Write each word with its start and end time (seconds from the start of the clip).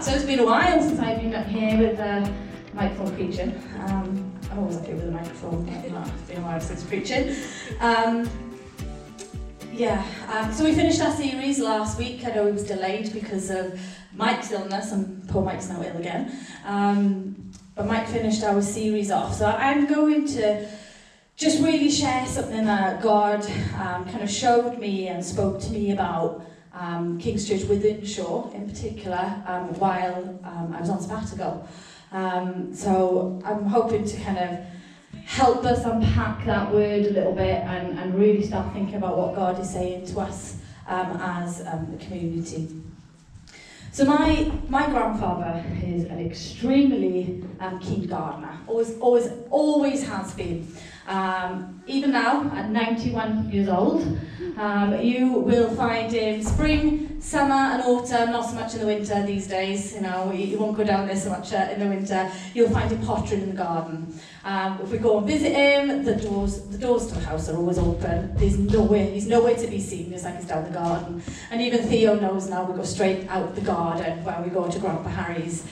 So 0.00 0.12
it's 0.12 0.24
been 0.24 0.40
a 0.40 0.44
while 0.44 0.82
since 0.82 1.00
I've 1.00 1.20
been 1.20 1.34
up 1.34 1.46
here 1.46 1.78
with 1.78 1.96
the 1.96 2.30
microphone 2.74 3.14
preaching. 3.16 3.62
Um, 3.80 4.30
I'm 4.50 4.58
always 4.58 4.76
up 4.76 4.84
here 4.84 4.94
with 4.94 5.08
a 5.08 5.10
microphone, 5.10 5.66
it's 5.68 6.22
been 6.28 6.36
a 6.36 6.42
while 6.42 6.60
since 6.60 6.84
preaching. 6.84 7.34
Um, 7.80 8.28
yeah, 9.72 10.06
um, 10.32 10.52
so 10.52 10.64
we 10.64 10.74
finished 10.74 11.00
our 11.00 11.10
series 11.10 11.58
last 11.58 11.98
week. 11.98 12.26
I 12.26 12.30
know 12.30 12.46
it 12.46 12.52
was 12.52 12.64
delayed 12.64 13.12
because 13.14 13.48
of 13.48 13.80
Mike's 14.14 14.52
illness, 14.52 14.92
and 14.92 15.26
poor 15.28 15.42
Mike's 15.42 15.70
now 15.70 15.82
ill 15.82 15.96
again. 15.96 16.30
Um, 16.66 17.52
but 17.74 17.86
Mike 17.86 18.06
finished 18.06 18.44
our 18.44 18.60
series 18.60 19.10
off. 19.10 19.34
So 19.34 19.46
I'm 19.46 19.86
going 19.86 20.26
to 20.28 20.68
just 21.36 21.62
really 21.62 21.90
share 21.90 22.26
something 22.26 22.66
that 22.66 23.02
God 23.02 23.44
um, 23.78 24.04
kind 24.04 24.22
of 24.22 24.30
showed 24.30 24.78
me 24.78 25.08
and 25.08 25.24
spoke 25.24 25.58
to 25.62 25.70
me 25.70 25.92
about 25.92 26.44
um, 26.76 27.18
King's 27.18 27.48
Church 27.48 27.62
Wythenshawe 27.62 28.54
in 28.54 28.68
particular 28.68 29.42
um, 29.46 29.74
while 29.78 30.38
um, 30.44 30.74
I 30.74 30.80
was 30.80 30.90
on 30.90 31.00
sabbatical. 31.00 31.68
Um, 32.12 32.74
so 32.74 33.40
I'm 33.44 33.64
hoping 33.64 34.04
to 34.04 34.16
kind 34.20 34.38
of 34.38 34.58
help 35.24 35.64
us 35.64 35.84
unpack 35.84 36.44
that 36.46 36.72
word 36.72 37.06
a 37.06 37.10
little 37.10 37.32
bit 37.32 37.62
and, 37.64 37.98
and 37.98 38.14
really 38.14 38.42
start 38.44 38.72
thinking 38.72 38.94
about 38.94 39.16
what 39.16 39.34
God 39.34 39.58
is 39.60 39.68
saying 39.68 40.06
to 40.06 40.20
us 40.20 40.58
um, 40.86 41.18
as 41.20 41.66
um, 41.66 41.98
community. 41.98 42.68
So 43.90 44.04
my, 44.04 44.52
my 44.68 44.86
grandfather 44.86 45.64
is 45.82 46.04
an 46.04 46.24
extremely 46.24 47.42
um, 47.60 47.80
keen 47.80 48.06
gardener, 48.06 48.58
always, 48.66 48.98
always, 48.98 49.30
always 49.50 50.06
has 50.06 50.34
been. 50.34 50.68
Um, 51.06 51.82
even 51.86 52.10
now, 52.10 52.50
at 52.54 52.70
91 52.70 53.50
years 53.50 53.68
old, 53.68 54.02
um, 54.56 55.00
you 55.00 55.32
will 55.32 55.70
find 55.76 56.10
him 56.12 56.42
spring, 56.42 57.20
summer 57.20 57.54
and 57.54 57.82
autumn, 57.82 58.32
not 58.32 58.42
so 58.42 58.54
much 58.54 58.74
in 58.74 58.80
the 58.80 58.86
winter 58.86 59.24
these 59.24 59.46
days, 59.46 59.94
you 59.94 60.00
know, 60.00 60.32
you, 60.32 60.58
won't 60.58 60.76
go 60.76 60.84
down 60.84 61.06
there 61.06 61.16
so 61.16 61.30
much 61.30 61.52
uh, 61.52 61.68
in 61.72 61.80
the 61.80 61.86
winter, 61.86 62.30
you'll 62.54 62.70
find 62.70 62.90
him 62.90 63.00
pottering 63.06 63.42
in 63.42 63.50
the 63.50 63.56
garden. 63.56 64.18
Um, 64.44 64.80
if 64.82 64.90
we 64.90 64.98
go 64.98 65.18
and 65.18 65.26
visit 65.26 65.52
him, 65.52 66.04
the 66.04 66.16
doors, 66.16 66.62
the 66.68 66.78
doors 66.78 67.06
to 67.08 67.14
the 67.14 67.20
house 67.20 67.48
are 67.48 67.56
always 67.56 67.78
open. 67.78 68.34
There's 68.36 68.58
nowhere, 68.58 69.06
he's 69.06 69.26
nowhere 69.28 69.56
to 69.56 69.66
be 69.66 69.80
seen, 69.80 70.10
just 70.10 70.24
like 70.24 70.36
he's 70.36 70.46
down 70.46 70.64
the 70.64 70.70
garden. 70.70 71.22
And 71.50 71.60
even 71.60 71.82
Theo 71.82 72.18
knows 72.18 72.48
now 72.48 72.64
we 72.64 72.76
go 72.76 72.84
straight 72.84 73.28
out 73.28 73.54
the 73.54 73.60
garden 73.60 74.24
when 74.24 74.42
we 74.42 74.50
go 74.50 74.68
to 74.68 74.78
Grandpa 74.78 75.08
Harry's. 75.08 75.64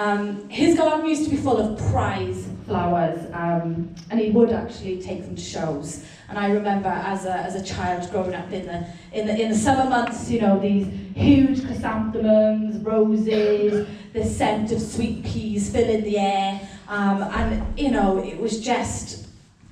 Um, 0.00 0.48
his 0.48 0.78
garden 0.78 1.06
used 1.06 1.24
to 1.24 1.30
be 1.30 1.36
full 1.36 1.58
of 1.58 1.78
prize 1.90 2.48
flowers, 2.64 3.22
um, 3.34 3.94
and 4.08 4.18
he 4.18 4.30
would 4.30 4.50
actually 4.50 5.02
take 5.02 5.26
them 5.26 5.36
to 5.36 5.42
shows. 5.42 6.06
And 6.30 6.38
I 6.38 6.52
remember 6.52 6.88
as 6.88 7.26
a, 7.26 7.34
as 7.34 7.54
a 7.54 7.62
child 7.62 8.10
growing 8.10 8.32
up 8.32 8.50
in 8.50 8.64
the, 8.64 8.86
in 9.12 9.26
the 9.26 9.38
in 9.38 9.50
the 9.50 9.54
summer 9.54 9.90
months, 9.90 10.30
you 10.30 10.40
know, 10.40 10.58
these 10.58 10.86
huge 11.14 11.66
chrysanthemums, 11.66 12.82
roses, 12.82 13.86
the 14.14 14.24
scent 14.24 14.72
of 14.72 14.80
sweet 14.80 15.22
peas 15.22 15.68
filling 15.70 16.02
the 16.02 16.16
air, 16.16 16.66
um, 16.88 17.22
and 17.22 17.78
you 17.78 17.90
know, 17.90 18.24
it 18.24 18.40
was 18.40 18.58
just 18.58 19.26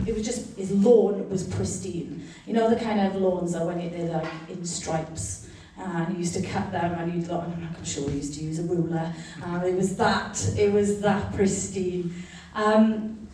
it 0.06 0.14
was 0.14 0.26
just 0.26 0.58
his 0.58 0.70
lawn 0.72 1.26
was 1.30 1.44
pristine. 1.44 2.22
You 2.46 2.52
know 2.52 2.68
the 2.68 2.76
kind 2.76 3.00
of 3.00 3.16
lawns 3.16 3.54
that 3.54 3.64
when 3.64 3.78
they're 3.78 4.12
like 4.12 4.30
in 4.50 4.62
stripes 4.66 5.47
and 5.78 6.12
he 6.12 6.18
used 6.18 6.34
to 6.34 6.42
cut 6.42 6.72
them 6.72 6.92
and 6.98 7.12
he'd 7.12 7.28
like, 7.28 7.44
I'm 7.44 7.84
sure 7.84 8.08
he 8.10 8.16
used 8.16 8.34
to 8.34 8.44
use 8.44 8.58
a 8.58 8.64
ruler. 8.64 9.12
Um, 9.44 9.62
it 9.62 9.74
was 9.74 9.96
that, 9.96 10.52
it 10.56 10.72
was 10.72 11.00
that 11.00 11.32
pristine. 11.34 12.12
Um, 12.54 13.28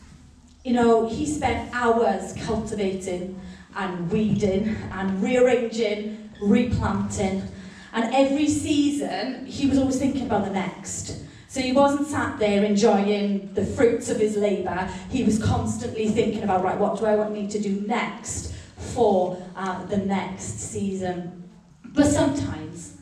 you 0.62 0.72
know, 0.72 1.08
he 1.08 1.26
spent 1.26 1.74
hours 1.74 2.34
cultivating 2.44 3.40
and 3.76 4.10
weeding 4.10 4.76
and 4.92 5.22
rearranging, 5.22 6.30
replanting. 6.40 7.42
And 7.92 8.14
every 8.14 8.48
season, 8.48 9.46
he 9.46 9.68
was 9.68 9.78
always 9.78 9.98
thinking 9.98 10.26
about 10.26 10.44
the 10.44 10.50
next. 10.50 11.20
So 11.48 11.60
he 11.60 11.72
wasn't 11.72 12.08
sat 12.08 12.38
there 12.38 12.64
enjoying 12.64 13.54
the 13.54 13.64
fruits 13.64 14.10
of 14.10 14.18
his 14.18 14.36
labour. 14.36 14.88
He 15.10 15.22
was 15.22 15.40
constantly 15.40 16.08
thinking 16.08 16.42
about, 16.42 16.64
right, 16.64 16.76
what 16.76 16.98
do 16.98 17.06
I 17.06 17.14
want 17.14 17.32
me 17.32 17.48
to 17.48 17.60
do 17.60 17.84
next 17.86 18.52
for 18.76 19.40
uh, 19.54 19.84
the 19.86 19.98
next 19.98 20.58
season? 20.58 21.43
But 21.94 22.06
sometimes, 22.06 22.96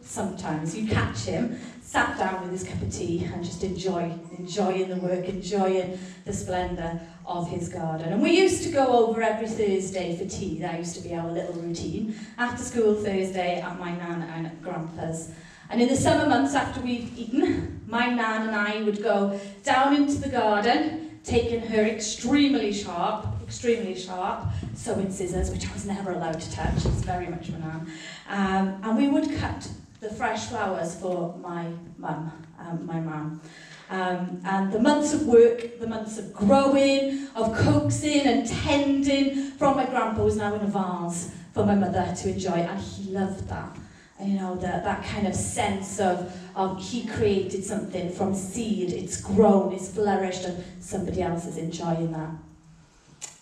sometimes 0.00 0.76
you 0.76 0.88
catch 0.88 1.24
him 1.24 1.58
sat 1.88 2.18
down 2.18 2.42
with 2.42 2.50
his 2.50 2.64
cup 2.64 2.82
of 2.82 2.92
tea 2.92 3.24
and 3.24 3.42
just 3.42 3.64
enjoy, 3.64 4.12
enjoying 4.36 4.90
the 4.90 4.96
work, 4.96 5.24
enjoying 5.24 5.98
the 6.26 6.32
splendour 6.34 7.00
of 7.24 7.48
his 7.48 7.70
garden. 7.70 8.12
And 8.12 8.22
we 8.22 8.38
used 8.38 8.62
to 8.64 8.68
go 8.70 9.06
over 9.06 9.22
every 9.22 9.48
Thursday 9.48 10.14
for 10.14 10.26
tea. 10.26 10.58
That 10.58 10.78
used 10.78 10.96
to 10.96 11.00
be 11.00 11.14
our 11.14 11.32
little 11.32 11.54
routine. 11.54 12.14
After 12.36 12.62
school 12.62 12.94
Thursday 12.94 13.62
at 13.62 13.78
my 13.78 13.92
nan 13.92 14.20
and 14.20 14.62
grandpa's. 14.62 15.30
And 15.70 15.80
in 15.80 15.88
the 15.88 15.96
summer 15.96 16.28
months 16.28 16.54
after 16.54 16.82
we'd 16.82 17.10
eaten, 17.16 17.80
my 17.86 18.08
nan 18.10 18.48
and 18.48 18.54
I 18.54 18.82
would 18.82 19.02
go 19.02 19.40
down 19.64 19.96
into 19.96 20.16
the 20.20 20.28
garden, 20.28 21.20
taking 21.24 21.60
her 21.60 21.84
extremely 21.84 22.70
sharp, 22.70 23.27
extremely 23.48 23.98
sharp 23.98 24.44
sewing 24.74 25.10
scissors, 25.10 25.50
which 25.50 25.66
I 25.66 25.72
was 25.72 25.86
never 25.86 26.12
allowed 26.12 26.38
to 26.38 26.52
touch. 26.52 26.76
It's 26.76 27.02
very 27.12 27.26
much 27.28 27.48
my 27.48 27.58
nan. 27.58 27.92
Um, 28.28 28.80
and 28.82 28.98
we 28.98 29.08
would 29.08 29.34
cut 29.38 29.66
the 30.00 30.10
fresh 30.10 30.48
flowers 30.48 30.94
for 30.94 31.34
my 31.38 31.66
mum, 31.96 32.30
um, 32.60 32.84
my 32.84 33.00
mum. 33.00 33.40
Um, 33.88 34.42
and 34.44 34.70
the 34.70 34.78
months 34.78 35.14
of 35.14 35.26
work, 35.26 35.80
the 35.80 35.86
months 35.86 36.18
of 36.18 36.34
growing, 36.34 37.26
of 37.34 37.56
coaxing 37.56 38.26
and 38.26 38.46
tending 38.46 39.52
from 39.52 39.76
my 39.76 39.86
grandpa 39.86 40.22
was 40.22 40.36
now 40.36 40.54
in 40.54 40.60
a 40.60 40.66
vase 40.66 41.32
for 41.54 41.64
my 41.64 41.74
mother 41.74 42.14
to 42.18 42.28
enjoy, 42.28 42.52
and 42.70 42.78
he 42.78 43.10
loved 43.10 43.48
that. 43.48 43.74
You 44.20 44.34
know, 44.34 44.56
that, 44.56 44.84
that 44.84 45.04
kind 45.06 45.26
of 45.26 45.34
sense 45.34 46.00
of, 46.00 46.36
of 46.54 46.82
he 46.82 47.06
created 47.06 47.64
something 47.64 48.10
from 48.10 48.34
seed, 48.34 48.92
it's 48.92 49.22
grown, 49.22 49.72
it's 49.72 49.88
flourished, 49.88 50.44
and 50.44 50.62
somebody 50.80 51.22
else 51.22 51.46
is 51.46 51.56
enjoying 51.56 52.12
that. 52.12 52.30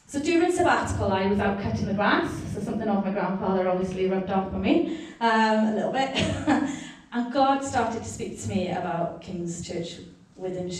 So 0.08 0.20
during 0.20 0.52
sabbatical, 0.52 1.12
I 1.12 1.26
was 1.26 1.40
out 1.40 1.60
cutting 1.60 1.86
the 1.86 1.94
grass, 1.94 2.30
so 2.54 2.60
something 2.60 2.88
of 2.88 3.04
my 3.04 3.10
grandfather 3.10 3.68
obviously 3.68 4.08
rubbed 4.08 4.30
off 4.30 4.54
on 4.54 4.62
me 4.62 5.08
um, 5.20 5.66
a 5.66 5.72
little 5.74 5.92
bit. 5.92 6.10
and 7.12 7.32
God 7.32 7.64
started 7.64 8.04
to 8.04 8.08
speak 8.08 8.40
to 8.42 8.48
me 8.48 8.70
about 8.70 9.20
King's 9.20 9.66
Church 9.66 9.96
within 10.36 10.70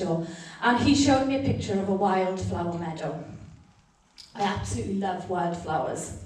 And 0.63 0.79
he 0.79 0.95
showed 0.95 1.27
me 1.27 1.41
a 1.41 1.43
picture 1.43 1.73
of 1.73 1.89
a 1.89 1.93
wildflower 1.93 2.79
meadow. 2.79 3.25
I 4.37 4.43
absolutely 4.43 4.95
love 4.95 5.29
wildflowers. 5.29 6.19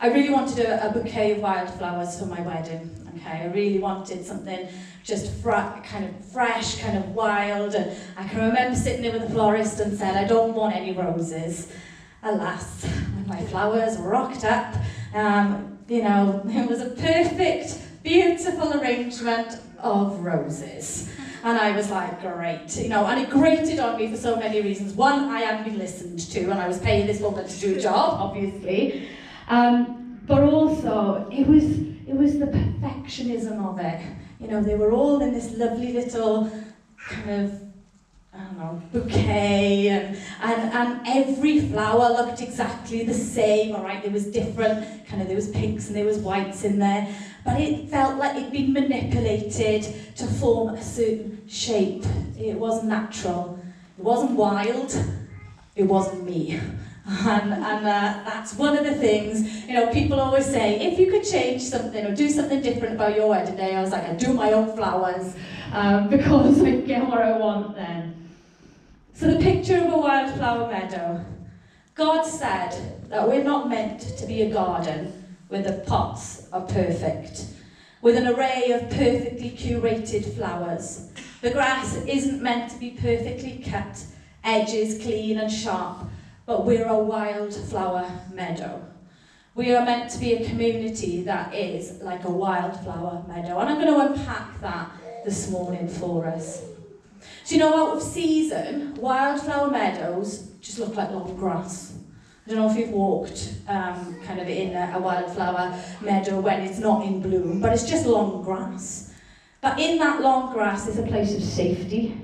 I 0.00 0.08
really 0.08 0.30
wanted 0.30 0.58
a, 0.66 0.88
a 0.88 0.92
bouquet 0.92 1.32
of 1.32 1.38
wildflowers 1.38 2.18
for 2.18 2.26
my 2.26 2.40
wedding. 2.40 2.90
Okay, 3.16 3.42
I 3.42 3.46
really 3.46 3.78
wanted 3.78 4.26
something 4.26 4.66
just 5.04 5.40
kind 5.44 6.04
of 6.04 6.24
fresh, 6.32 6.80
kind 6.80 6.98
of 6.98 7.10
wild. 7.10 7.76
And 7.76 7.96
I 8.16 8.26
can 8.26 8.44
remember 8.48 8.76
sitting 8.76 9.02
there 9.02 9.12
with 9.12 9.22
the 9.22 9.30
florist 9.30 9.78
and 9.78 9.96
said, 9.96 10.16
I 10.16 10.26
don't 10.26 10.52
want 10.54 10.74
any 10.74 10.90
roses. 10.92 11.72
Alas, 12.24 12.86
my 13.26 13.44
flowers 13.46 13.96
rocked 13.98 14.44
up. 14.44 14.74
Um, 15.14 15.78
you 15.88 16.02
know, 16.02 16.42
it 16.48 16.68
was 16.68 16.80
a 16.80 16.90
perfect, 16.90 17.78
beautiful 18.02 18.80
arrangement 18.80 19.60
of 19.78 20.20
roses. 20.20 21.10
And 21.42 21.58
I 21.58 21.76
was 21.76 21.90
like, 21.90 22.22
great, 22.22 22.74
you 22.76 22.88
know, 22.88 23.06
and 23.06 23.20
it 23.20 23.28
grated 23.28 23.78
on 23.78 23.98
me 23.98 24.10
for 24.10 24.16
so 24.16 24.36
many 24.36 24.62
reasons. 24.62 24.94
One, 24.94 25.24
I 25.24 25.40
hadn't 25.40 25.64
been 25.64 25.78
listened 25.78 26.18
to, 26.30 26.40
and 26.50 26.54
I 26.54 26.66
was 26.66 26.78
paying 26.78 27.06
this 27.06 27.20
woman 27.20 27.46
to 27.46 27.60
do 27.60 27.76
a 27.76 27.80
job, 27.80 28.18
obviously. 28.18 29.10
Um, 29.48 30.20
but 30.26 30.42
also, 30.42 31.28
it 31.30 31.46
was, 31.46 31.64
it 31.64 32.14
was 32.14 32.38
the 32.38 32.46
perfectionism 32.46 33.62
of 33.62 33.78
it. 33.78 34.00
You 34.40 34.48
know, 34.48 34.62
they 34.62 34.74
were 34.74 34.92
all 34.92 35.20
in 35.20 35.34
this 35.34 35.54
lovely 35.58 35.92
little 35.92 36.50
kind 36.98 37.44
of 37.44 37.63
I 38.36 38.42
don't 38.42 38.58
know, 38.58 38.82
bouquet 38.92 39.88
and, 39.88 40.18
and, 40.42 40.72
and 40.72 41.06
every 41.06 41.60
flower 41.60 42.08
looked 42.10 42.42
exactly 42.42 43.04
the 43.04 43.14
same, 43.14 43.76
all 43.76 43.84
right? 43.84 44.02
There 44.02 44.10
was 44.10 44.26
different, 44.26 45.06
kind 45.06 45.22
of, 45.22 45.28
there 45.28 45.36
was 45.36 45.50
pinks 45.50 45.86
and 45.86 45.96
there 45.96 46.04
was 46.04 46.18
whites 46.18 46.64
in 46.64 46.80
there, 46.80 47.14
but 47.44 47.60
it 47.60 47.88
felt 47.88 48.18
like 48.18 48.36
it'd 48.36 48.50
been 48.50 48.72
manipulated 48.72 49.84
to 50.16 50.26
form 50.26 50.74
a 50.74 50.82
certain 50.82 51.46
shape. 51.48 52.04
It 52.36 52.56
wasn't 52.56 52.88
natural. 52.88 53.60
It 53.98 54.02
wasn't 54.02 54.32
wild. 54.32 54.96
It 55.76 55.84
wasn't 55.84 56.24
me. 56.24 56.60
And, 57.06 57.52
and 57.52 57.86
uh, 57.86 58.22
that's 58.24 58.54
one 58.54 58.78
of 58.78 58.82
the 58.82 58.94
things, 58.94 59.66
you 59.66 59.74
know, 59.74 59.92
people 59.92 60.18
always 60.18 60.46
say, 60.46 60.86
if 60.90 60.98
you 60.98 61.10
could 61.10 61.22
change 61.22 61.60
something 61.60 62.02
or 62.02 62.14
do 62.14 62.30
something 62.30 62.62
different 62.62 62.94
about 62.94 63.14
your 63.14 63.28
wedding 63.28 63.56
day, 63.56 63.76
I 63.76 63.82
was 63.82 63.90
like, 63.90 64.04
I'd 64.04 64.16
do 64.16 64.32
my 64.32 64.52
own 64.52 64.74
flowers 64.74 65.34
um, 65.74 66.08
because 66.16 66.62
I 66.62 66.76
get 66.76 67.06
what 67.06 67.20
I 67.20 67.36
want 67.36 67.76
then. 67.76 68.23
So 69.16 69.30
the 69.30 69.38
picture 69.38 69.76
of 69.76 69.92
a 69.92 69.96
wildflower 69.96 70.68
meadow. 70.68 71.24
God 71.94 72.24
said 72.24 73.08
that 73.08 73.28
we're 73.28 73.44
not 73.44 73.68
meant 73.68 74.00
to 74.00 74.26
be 74.26 74.42
a 74.42 74.50
garden 74.50 75.36
where 75.46 75.62
the 75.62 75.84
pots 75.86 76.48
are 76.52 76.62
perfect, 76.62 77.46
with 78.02 78.16
an 78.16 78.26
array 78.26 78.72
of 78.72 78.90
perfectly 78.90 79.50
curated 79.50 80.34
flowers. 80.34 81.12
The 81.42 81.52
grass 81.52 81.94
isn't 81.94 82.42
meant 82.42 82.72
to 82.72 82.78
be 82.78 82.90
perfectly 82.90 83.62
cut, 83.64 84.04
edges 84.42 85.00
clean 85.00 85.38
and 85.38 85.50
sharp, 85.50 86.08
but 86.44 86.66
we're 86.66 86.88
a 86.88 86.98
wildflower 86.98 88.10
meadow. 88.32 88.84
We 89.54 89.76
are 89.76 89.84
meant 89.84 90.10
to 90.10 90.18
be 90.18 90.34
a 90.34 90.48
community 90.48 91.22
that 91.22 91.54
is 91.54 92.02
like 92.02 92.24
a 92.24 92.30
wildflower 92.30 93.24
meadow. 93.28 93.60
And 93.60 93.70
I'm 93.70 93.80
going 93.80 93.94
to 93.94 94.12
unpack 94.12 94.60
that 94.60 94.90
this 95.24 95.48
morning 95.52 95.86
for 95.86 96.26
us. 96.26 96.64
So, 97.44 97.54
you 97.54 97.60
know, 97.60 97.74
out 97.74 97.96
of 97.96 98.02
season, 98.02 98.94
wildflower 98.94 99.70
meadows 99.70 100.50
just 100.60 100.78
look 100.78 100.94
like 100.96 101.10
long 101.10 101.36
grass. 101.36 101.96
I 102.46 102.50
don't 102.50 102.58
know 102.58 102.70
if 102.70 102.76
you've 102.76 102.90
walked 102.90 103.54
um, 103.68 104.16
kind 104.26 104.40
of 104.40 104.48
in 104.48 104.74
a, 104.74 104.92
a 104.96 105.00
wildflower 105.00 105.78
meadow 106.02 106.40
when 106.40 106.62
it's 106.62 106.78
not 106.78 107.06
in 107.06 107.20
bloom, 107.20 107.60
but 107.60 107.72
it's 107.72 107.88
just 107.88 108.06
long 108.06 108.42
grass. 108.42 109.12
But 109.60 109.80
in 109.80 109.98
that 109.98 110.20
long 110.20 110.52
grass 110.52 110.86
is 110.86 110.98
a 110.98 111.04
place 111.04 111.34
of 111.34 111.42
safety 111.42 112.18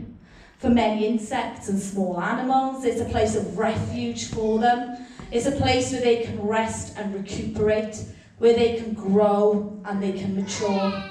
for 0.59 0.69
many 0.69 1.07
insects 1.07 1.71
and 1.71 1.81
small 1.81 2.21
animals. 2.21 2.85
It's 2.85 3.01
a 3.01 3.07
place 3.07 3.35
of 3.35 3.57
refuge 3.57 4.27
for 4.27 4.59
them. 4.59 5.07
It's 5.33 5.47
a 5.47 5.53
place 5.53 5.91
where 5.91 6.03
they 6.03 6.23
can 6.23 6.39
rest 6.47 6.99
and 6.99 7.15
recuperate, 7.15 8.05
where 8.39 8.55
they 8.55 8.77
can 8.77 8.93
grow 8.93 9.81
and 9.87 10.03
they 10.03 10.13
can 10.13 10.37
mature. 10.37 11.03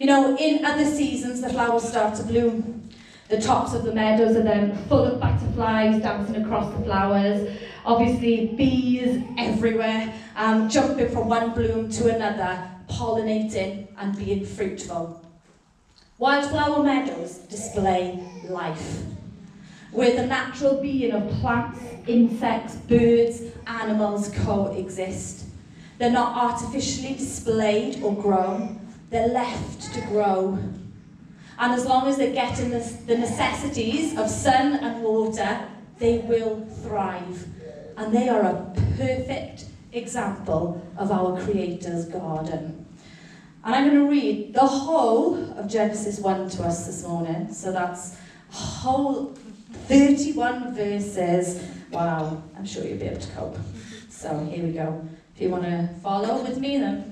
You 0.00 0.06
know, 0.06 0.36
in 0.36 0.64
other 0.64 0.84
seasons, 0.84 1.42
the 1.42 1.48
flowers 1.50 1.84
start 1.84 2.16
to 2.16 2.24
bloom. 2.24 2.81
The 3.32 3.40
tops 3.40 3.72
of 3.72 3.84
the 3.84 3.94
meadows 3.94 4.36
are 4.36 4.42
then 4.42 4.76
full 4.88 5.06
of 5.06 5.18
butterflies 5.18 6.02
dancing 6.02 6.44
across 6.44 6.70
the 6.76 6.84
flowers. 6.84 7.48
Obviously, 7.82 8.48
bees 8.48 9.24
everywhere, 9.38 10.12
um, 10.36 10.68
jumping 10.68 11.08
from 11.08 11.30
one 11.30 11.54
bloom 11.54 11.90
to 11.92 12.14
another, 12.14 12.62
pollinating 12.90 13.86
and 13.96 14.14
being 14.18 14.44
fruitful. 14.44 15.24
Wildflower 16.18 16.82
meadows 16.82 17.38
display 17.48 18.22
life, 18.50 19.00
where 19.92 20.14
the 20.14 20.26
natural 20.26 20.82
being 20.82 21.12
of 21.12 21.26
plants, 21.40 21.80
insects, 22.06 22.74
birds, 22.74 23.44
animals 23.66 24.28
coexist. 24.44 25.46
They're 25.96 26.10
not 26.10 26.36
artificially 26.36 27.14
displayed 27.14 28.02
or 28.02 28.14
grown, 28.14 28.78
they're 29.08 29.28
left 29.28 29.94
to 29.94 30.02
grow. 30.02 30.58
And 31.62 31.74
as 31.74 31.86
long 31.86 32.08
as 32.08 32.16
they're 32.16 32.32
getting 32.32 32.70
the, 32.70 32.80
the 33.06 33.16
necessities 33.16 34.18
of 34.18 34.28
sun 34.28 34.72
and 34.72 35.00
water, 35.00 35.68
they 36.00 36.18
will 36.18 36.66
thrive. 36.82 37.46
And 37.96 38.12
they 38.12 38.28
are 38.28 38.40
a 38.40 38.74
perfect 38.96 39.66
example 39.92 40.84
of 40.98 41.12
our 41.12 41.40
Creator's 41.40 42.06
garden. 42.06 42.84
And 43.62 43.74
I'm 43.76 43.88
going 43.88 43.96
to 43.96 44.10
read 44.10 44.54
the 44.54 44.66
whole 44.66 45.36
of 45.56 45.68
Genesis 45.68 46.18
1 46.18 46.50
to 46.50 46.64
us 46.64 46.86
this 46.86 47.06
morning. 47.06 47.54
So 47.54 47.70
that's 47.70 48.16
whole 48.50 49.32
31 49.86 50.74
verses. 50.74 51.62
Wow, 51.92 52.42
I'm 52.56 52.66
sure 52.66 52.84
you'll 52.84 52.98
be 52.98 53.06
able 53.06 53.20
to 53.20 53.32
cope. 53.34 53.58
So 54.08 54.36
here 54.46 54.64
we 54.64 54.72
go. 54.72 55.08
If 55.36 55.40
you 55.40 55.50
want 55.50 55.62
to 55.62 55.88
follow 56.02 56.42
with 56.42 56.58
me, 56.58 56.78
then 56.78 57.11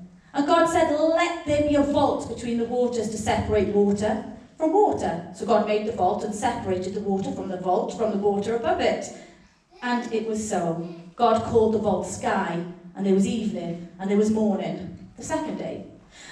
And 0.33 0.47
God 0.47 0.67
said, 0.67 0.91
Let 0.97 1.45
there 1.45 1.67
be 1.67 1.75
a 1.75 1.83
vault 1.83 2.33
between 2.33 2.57
the 2.57 2.65
waters 2.65 3.09
to 3.09 3.17
separate 3.17 3.69
water 3.69 4.23
from 4.57 4.73
water. 4.73 5.27
So 5.35 5.45
God 5.45 5.67
made 5.67 5.87
the 5.87 5.91
vault 5.91 6.23
and 6.23 6.33
separated 6.33 6.93
the 6.93 7.01
water 7.01 7.31
from 7.31 7.49
the 7.49 7.57
vault 7.57 7.97
from 7.97 8.11
the 8.11 8.17
water 8.17 8.55
above 8.55 8.79
it. 8.79 9.05
And 9.81 10.11
it 10.13 10.27
was 10.27 10.47
so. 10.47 10.87
God 11.15 11.43
called 11.43 11.73
the 11.73 11.79
vault 11.79 12.07
sky, 12.07 12.63
and 12.95 13.05
there 13.05 13.13
was 13.13 13.27
evening, 13.27 13.89
and 13.99 14.09
there 14.09 14.17
was 14.17 14.31
morning, 14.31 15.09
the 15.17 15.23
second 15.23 15.57
day. 15.57 15.85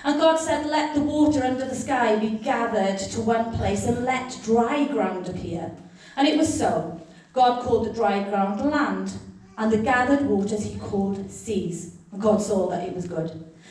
And 0.03 0.19
God 0.19 0.37
said, 0.37 0.65
Let 0.65 0.95
the 0.95 1.01
water 1.01 1.43
under 1.43 1.65
the 1.65 1.75
sky 1.75 2.15
be 2.15 2.29
gathered 2.29 2.99
to 2.99 3.21
one 3.21 3.55
place, 3.57 3.85
and 3.85 4.05
let 4.05 4.39
dry 4.43 4.85
ground 4.85 5.27
appear. 5.27 5.71
And 6.15 6.27
it 6.27 6.37
was 6.37 6.57
so. 6.57 7.01
God 7.33 7.63
called 7.63 7.85
the 7.85 7.93
dry 7.93 8.23
ground 8.23 8.61
land, 8.61 9.13
and 9.57 9.71
the 9.71 9.77
gathered 9.77 10.21
waters 10.21 10.63
he 10.63 10.79
called 10.79 11.29
seas. 11.29 11.95
And 12.11 12.21
God 12.21 12.41
saw 12.41 12.69
that 12.69 12.87
it 12.87 12.95
was 12.95 13.07
good. 13.07 13.48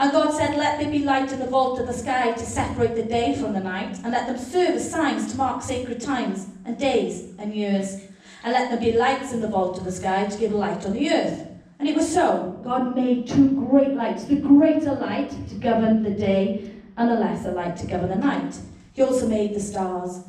And 0.00 0.12
God 0.12 0.32
said, 0.32 0.56
Let 0.56 0.80
there 0.80 0.90
be 0.90 1.00
light 1.00 1.30
in 1.30 1.40
the 1.40 1.46
vault 1.46 1.78
of 1.78 1.86
the 1.86 1.92
sky 1.92 2.32
to 2.32 2.46
separate 2.46 2.96
the 2.96 3.02
day 3.02 3.34
from 3.34 3.52
the 3.52 3.60
night, 3.60 3.98
and 4.02 4.12
let 4.12 4.26
them 4.26 4.38
serve 4.38 4.76
as 4.76 4.90
signs 4.90 5.30
to 5.30 5.36
mark 5.36 5.62
sacred 5.62 6.00
times, 6.00 6.46
and 6.64 6.78
days, 6.78 7.34
and 7.38 7.54
years. 7.54 8.00
And 8.42 8.54
let 8.54 8.70
there 8.70 8.80
be 8.80 8.98
lights 8.98 9.34
in 9.34 9.42
the 9.42 9.48
vault 9.48 9.76
of 9.76 9.84
the 9.84 9.92
sky 9.92 10.24
to 10.24 10.38
give 10.38 10.52
light 10.52 10.86
on 10.86 10.94
the 10.94 11.10
earth. 11.10 11.46
And 11.78 11.86
it 11.86 11.94
was 11.94 12.10
so. 12.10 12.58
God 12.64 12.96
made 12.96 13.28
two 13.28 13.50
great 13.68 13.92
lights, 13.92 14.24
the 14.24 14.36
greater 14.36 14.94
light 14.94 15.32
to 15.50 15.54
govern 15.56 16.02
the 16.02 16.10
day, 16.10 16.72
and 16.96 17.10
the 17.10 17.16
lesser 17.16 17.52
light 17.52 17.76
to 17.76 17.86
govern 17.86 18.08
the 18.08 18.16
night. 18.16 18.56
He 18.94 19.02
also 19.02 19.28
made 19.28 19.54
the 19.54 19.60
stars. 19.60 20.22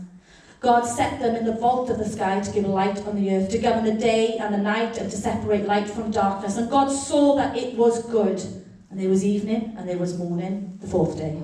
God 0.59 0.81
set 0.81 1.21
them 1.21 1.37
in 1.37 1.45
the 1.45 1.55
vault 1.55 1.89
of 1.89 1.97
the 1.97 2.09
sky 2.09 2.41
to 2.41 2.51
give 2.51 2.65
light 2.65 3.07
on 3.07 3.15
the 3.15 3.33
earth, 3.33 3.49
to 3.51 3.57
govern 3.57 3.85
the 3.85 3.93
day 3.93 4.35
and 4.37 4.53
the 4.53 4.57
night, 4.57 4.97
and 4.97 5.09
to 5.09 5.15
separate 5.15 5.65
light 5.65 5.89
from 5.89 6.11
darkness. 6.11 6.57
And 6.57 6.69
God 6.69 6.89
saw 6.89 7.37
that 7.37 7.55
it 7.55 7.75
was 7.75 8.05
good. 8.07 8.60
And 8.91 8.99
there 8.99 9.09
was 9.09 9.23
evening, 9.23 9.73
and 9.77 9.87
there 9.87 9.97
was 9.97 10.17
morning, 10.17 10.77
the 10.81 10.87
fourth 10.87 11.17
day. 11.17 11.41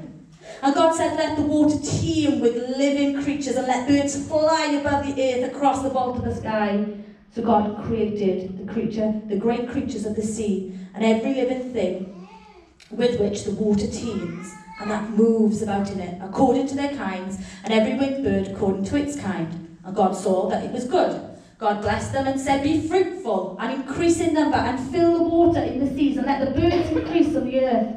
And 0.62 0.76
God 0.76 0.94
said, 0.94 1.18
Let 1.18 1.38
the 1.38 1.44
water 1.44 1.80
teem 1.80 2.42
with 2.42 2.78
living 2.78 3.24
creatures, 3.24 3.56
and 3.56 3.68
let 3.68 3.88
birds 3.88 4.28
fly 4.28 4.78
above 4.80 5.06
the 5.06 5.22
earth 5.24 5.56
across 5.56 5.82
the 5.82 5.90
vault 5.90 6.18
of 6.18 6.26
the 6.26 6.36
sky. 6.36 6.86
So 7.34 7.42
God 7.42 7.84
created 7.86 8.58
the 8.58 8.72
creature, 8.72 9.22
the 9.28 9.38
great 9.38 9.70
creatures 9.70 10.06
of 10.06 10.16
the 10.16 10.24
sea, 10.24 10.78
and 10.94 11.06
every 11.06 11.36
living 11.36 11.72
thing 11.72 12.28
with 12.92 13.20
which 13.20 13.44
the 13.44 13.52
water 13.52 13.88
teems, 13.88 14.54
and 14.82 14.92
that 14.92 15.10
moves 15.12 15.62
about 15.62 15.90
in 15.92 16.00
it, 16.00 16.20
according 16.22 16.68
to 16.68 16.76
their 16.76 16.96
kinds, 16.96 17.38
and 17.64 17.74
every 17.74 17.96
winged 17.96 18.24
bird 18.24 18.48
according 18.48 18.84
to 18.86 18.96
its 18.98 19.20
kind. 19.20 19.78
And 19.86 19.96
God 19.96 20.16
saw 20.18 20.50
that 20.50 20.66
it 20.66 20.72
was 20.72 20.86
good. 20.86 21.37
God 21.58 21.82
blessed 21.82 22.14
them 22.14 22.28
and 22.28 22.40
said, 22.40 22.64
Be 22.64 22.88
fruitful 22.88 23.58
and 23.60 23.82
increase 23.82 24.20
in 24.20 24.34
number, 24.34 24.58
and 24.58 24.80
fill 24.92 25.18
the 25.18 25.24
water 25.24 25.62
in 25.62 25.84
the 25.84 25.94
seas, 25.96 26.18
and 26.18 26.28
let 26.28 26.40
the 26.40 26.60
birds 26.60 26.90
increase 26.90 27.36
on 27.36 27.46
the 27.46 27.66
earth. 27.66 27.96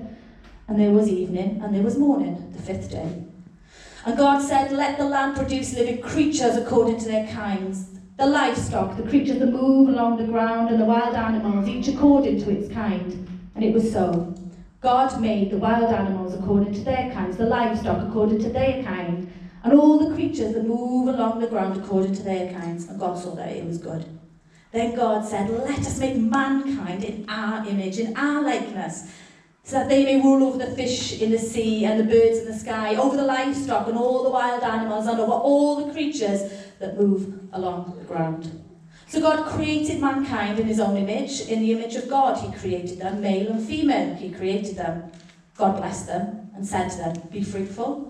And 0.69 0.81
there 0.81 0.91
was 0.91 1.09
evening, 1.09 1.61
and 1.63 1.75
there 1.75 1.83
was 1.83 1.99
morning, 1.99 2.53
the 2.53 2.63
fifth 2.63 2.91
day. 2.91 3.25
And 4.07 4.17
God 4.17 4.41
said, 4.41 4.73
Let 4.73 4.97
the 4.97 5.05
land 5.05 5.37
produce 5.37 5.75
living 5.75 6.01
creatures 6.01 6.57
according 6.57 7.01
to 7.01 7.07
their 7.07 7.27
kinds 7.29 7.91
the 8.21 8.27
livestock, 8.27 8.99
the 8.99 9.09
creatures 9.09 9.39
that 9.39 9.51
move 9.51 9.89
along 9.89 10.19
the 10.19 10.25
ground, 10.25 10.69
and 10.69 10.79
the 10.79 10.85
wild 10.85 11.15
animals, 11.15 11.67
each 11.67 11.89
according 11.89 12.39
to 12.39 12.51
its 12.51 12.71
kind. 12.71 13.27
And 13.55 13.65
it 13.65 13.73
was 13.73 13.91
so. 13.91 14.35
God 14.83 15.19
made 15.23 15.51
the 15.51 15.57
wild 15.57 15.91
animals 15.91 16.35
according 16.35 16.75
to 16.75 16.81
their 16.81 17.11
kinds, 17.13 17.39
the 17.39 17.47
livestock 17.47 18.07
according 18.07 18.41
to 18.41 18.51
their 18.51 18.83
kind, 18.83 19.33
and 19.63 19.73
all 19.73 19.99
the 19.99 20.15
creatures 20.15 20.55
that 20.55 20.67
move 20.67 21.09
along 21.09 21.41
the 21.41 21.47
ground 21.47 21.83
according 21.83 22.15
to 22.15 22.23
their 22.23 22.53
kinds. 22.53 22.89
And 22.89 22.99
God 22.99 23.19
saw 23.19 23.35
that 23.35 23.49
it 23.49 23.65
was 23.65 23.79
good. 23.79 24.05
Then 24.73 24.95
God 24.95 25.25
said, 25.25 25.51
Let 25.51 25.81
us 25.81 25.99
make 25.99 26.17
mankind 26.17 27.05
in 27.05 27.29
our 27.29 27.67
image, 27.67 27.99
in 27.99 28.17
our 28.17 28.43
likeness, 28.43 29.13
so 29.65 29.77
that 29.77 29.89
they 29.89 30.05
may 30.05 30.21
rule 30.21 30.45
over 30.45 30.59
the 30.59 30.75
fish 30.77 31.21
in 31.21 31.31
the 31.31 31.39
sea 31.39 31.85
and 31.85 31.99
the 31.99 32.05
birds 32.05 32.39
in 32.39 32.47
the 32.47 32.55
sky, 32.55 32.95
over 32.95 33.17
the 33.17 33.25
livestock 33.25 33.89
and 33.89 33.99
all 33.99 34.23
the 34.23 34.31
wild 34.31 34.63
animals, 34.63 35.07
and 35.07 35.19
over 35.21 35.33
all 35.33 35.85
the 35.85 35.93
creatures 35.93 36.51
that 36.79 36.99
move 36.99 37.41
along 37.53 37.97
the 37.99 38.05
ground. 38.05 38.65
So 39.09 39.21
God 39.21 39.45
created 39.47 40.01
mankind 40.01 40.61
in 40.61 40.69
his 40.69 40.79
own 40.79 40.97
image. 40.97 41.41
In 41.49 41.61
the 41.63 41.73
image 41.73 41.97
of 41.97 42.09
God, 42.09 42.39
he 42.39 42.57
created 42.57 43.01
them, 43.01 43.21
male 43.21 43.51
and 43.51 43.67
female. 43.67 44.15
He 44.15 44.31
created 44.31 44.77
them. 44.77 45.11
God 45.57 45.79
blessed 45.79 46.07
them 46.07 46.51
and 46.55 46.65
said 46.65 46.91
to 46.91 46.97
them, 46.99 47.29
Be 47.33 47.43
fruitful 47.43 48.10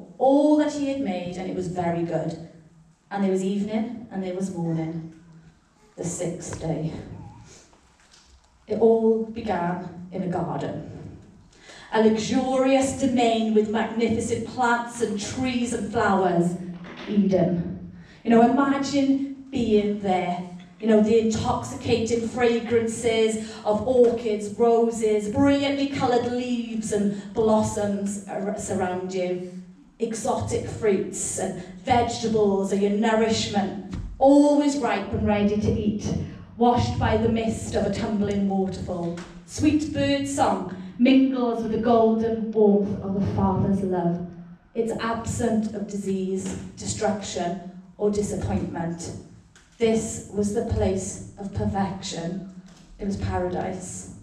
all 0.21 0.55
that 0.55 0.71
he 0.71 0.87
had 0.89 1.01
made, 1.01 1.35
and 1.35 1.49
it 1.49 1.55
was 1.55 1.67
very 1.67 2.03
good. 2.03 2.47
And 3.09 3.23
there 3.23 3.31
was 3.31 3.43
evening, 3.43 4.07
and 4.11 4.23
there 4.23 4.35
was 4.35 4.55
morning, 4.55 5.19
the 5.97 6.03
sixth 6.03 6.61
day. 6.61 6.93
It 8.67 8.79
all 8.79 9.25
began 9.25 10.07
in 10.11 10.21
a 10.21 10.27
garden. 10.27 11.17
A 11.91 12.03
luxurious 12.03 13.01
domain 13.01 13.55
with 13.55 13.71
magnificent 13.71 14.47
plants 14.47 15.01
and 15.01 15.19
trees 15.19 15.73
and 15.73 15.91
flowers. 15.91 16.55
Eden. 17.09 17.91
You 18.23 18.29
know, 18.29 18.43
imagine 18.43 19.47
being 19.49 20.01
there. 20.01 20.47
You 20.79 20.87
know, 20.87 21.01
the 21.01 21.19
intoxicating 21.19 22.27
fragrances 22.27 23.51
of 23.65 23.87
orchids, 23.87 24.49
roses, 24.49 25.29
brilliantly 25.29 25.87
coloured 25.87 26.31
leaves 26.31 26.91
and 26.91 27.33
blossoms 27.33 28.25
surround 28.57 29.13
you. 29.15 29.60
Exotic 30.01 30.67
fruits 30.67 31.37
and 31.37 31.63
vegetables 31.85 32.73
are 32.73 32.77
your 32.77 32.89
nourishment, 32.89 33.95
always 34.17 34.77
ripe 34.77 35.13
and 35.13 35.27
ready 35.27 35.61
to 35.61 35.71
eat 35.71 36.11
washed 36.57 36.97
by 36.99 37.17
the 37.17 37.29
mist 37.29 37.75
of 37.75 37.85
a 37.85 37.93
tumbling 37.93 38.49
waterfall. 38.49 39.17
Sweet 39.45 39.93
bird 39.93 40.27
song 40.27 40.75
mingles 40.97 41.63
with 41.63 41.71
the 41.71 41.77
golden 41.77 42.51
warmth 42.51 42.99
of 43.01 43.15
a 43.15 43.35
father's 43.35 43.81
love. 43.81 44.27
It's 44.73 44.91
absent 44.99 45.75
of 45.75 45.87
disease, 45.87 46.55
destruction, 46.77 47.59
or 47.97 48.09
disappointment. 48.09 49.11
This 49.77 50.29
was 50.33 50.53
the 50.53 50.65
place 50.65 51.31
of 51.37 51.53
perfection. 51.53 52.49
It 52.99 53.05
was 53.05 53.17
paradise. 53.17 54.15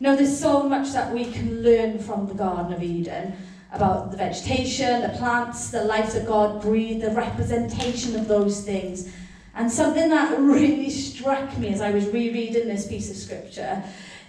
Know, 0.00 0.16
there's 0.16 0.40
so 0.40 0.68
much 0.68 0.92
that 0.92 1.14
we 1.14 1.26
can 1.26 1.62
learn 1.62 1.98
from 1.98 2.26
the 2.26 2.34
Garden 2.34 2.72
of 2.72 2.82
Eden 2.82 3.34
about 3.72 4.10
the 4.10 4.16
vegetation, 4.16 5.00
the 5.00 5.08
plants, 5.10 5.70
the 5.70 5.84
life 5.84 6.12
that 6.12 6.26
God 6.26 6.60
breathed, 6.60 7.02
the 7.02 7.10
representation 7.10 8.14
of 8.16 8.28
those 8.28 8.64
things. 8.64 9.10
And 9.54 9.70
something 9.70 10.10
that 10.10 10.38
really 10.38 10.90
struck 10.90 11.56
me 11.58 11.68
as 11.68 11.80
I 11.80 11.90
was 11.90 12.06
rereading 12.08 12.68
this 12.68 12.86
piece 12.86 13.10
of 13.10 13.16
scripture 13.16 13.82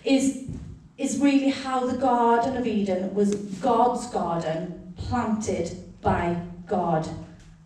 is, 0.03 0.47
is 0.97 1.19
really 1.19 1.49
how 1.49 1.85
the 1.85 1.97
Garden 1.97 2.57
of 2.57 2.65
Eden 2.65 3.13
was 3.13 3.35
God's 3.35 4.07
garden, 4.07 4.93
planted 4.97 6.01
by 6.01 6.39
God. 6.65 7.07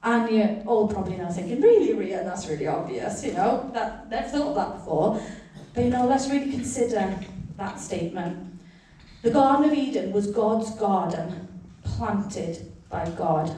And 0.04 0.30
you're 0.30 0.64
all 0.66 0.88
probably 0.88 1.18
now 1.18 1.30
thinking, 1.30 1.62
really, 1.62 1.94
Ria, 1.94 2.24
that's 2.24 2.48
really 2.48 2.68
obvious, 2.68 3.24
you 3.26 3.34
know, 3.34 3.70
that, 3.74 4.10
never 4.10 4.28
thought 4.28 4.56
that 4.56 4.74
before. 4.74 5.22
But 5.74 5.84
you 5.84 5.90
know, 5.90 6.08
let's 6.08 6.30
really 6.30 6.52
consider 6.52 7.20
that 7.58 7.80
statement. 7.80 8.60
The 9.22 9.32
Garden 9.32 9.70
of 9.70 9.78
Eden 9.78 10.12
was 10.12 10.28
God's 10.28 10.72
garden, 10.76 11.47
planted 11.98 12.72
by 12.90 13.10
God. 13.12 13.56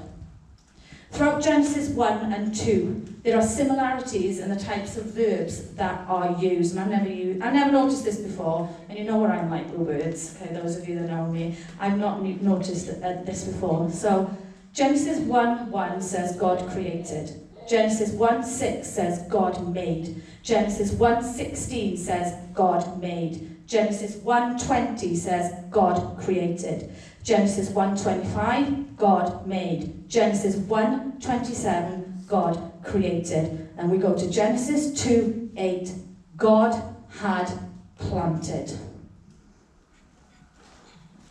Throughout 1.12 1.44
Genesis 1.44 1.90
1 1.90 2.32
and 2.32 2.56
2, 2.56 3.20
there 3.24 3.38
are 3.38 3.42
similarities 3.42 4.40
in 4.40 4.50
the 4.50 4.56
types 4.56 4.96
of 4.96 5.06
verbs 5.06 5.74
that 5.74 6.08
are 6.08 6.40
used, 6.40 6.76
and 6.76 6.80
I've 6.82 6.90
never 6.90 7.10
used, 7.10 7.42
I've 7.42 7.54
never 7.54 7.72
noticed 7.72 8.06
this 8.06 8.18
before, 8.18 8.70
and 8.88 8.98
you 8.98 9.06
know 9.06 9.18
what 9.18 9.32
I'm 9.32 9.50
like 9.50 9.66
with 9.72 9.88
words, 9.88 10.38
okay, 10.42 10.54
those 10.54 10.78
of 10.78 10.88
you 10.88 10.96
that 11.00 11.10
know 11.10 11.26
me, 11.26 11.58
I've 11.80 11.98
not 11.98 12.22
noticed 12.24 12.90
uh, 12.90 13.24
this 13.24 13.44
before. 13.46 13.90
So, 13.90 14.30
Genesis 14.72 15.20
1 15.20 15.72
1 15.72 16.02
says 16.02 16.38
God 16.38 16.70
created. 16.72 17.34
Genesis 17.68 18.12
1 18.12 18.44
6 18.44 18.88
says 18.88 19.24
God 19.30 19.74
made. 19.74 20.22
Genesis 20.44 20.92
1 20.92 21.24
16 21.24 21.98
says 21.98 22.36
God 22.54 23.02
made. 23.02 23.59
Genesis 23.70 24.16
1 24.16 24.58
20 24.58 25.16
says 25.16 25.54
God 25.70 26.20
created. 26.20 26.92
Genesis 27.24 27.70
1.25, 27.70 28.98
God 28.98 29.46
made. 29.46 30.10
Genesis 30.10 30.56
1.27, 30.56 32.28
God 32.28 32.72
created. 32.84 33.70
And 33.78 33.92
we 33.92 34.00
go 34.00 34.18
to 34.18 34.28
Genesis 34.28 35.00
2.8, 35.06 36.02
God 36.36 36.96
had 37.20 37.52
planted. 38.00 38.76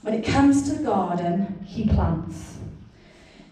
When 0.02 0.14
it 0.14 0.24
comes 0.24 0.62
to 0.70 0.76
the 0.76 0.84
garden, 0.84 1.64
he 1.66 1.88
plants. 1.88 2.58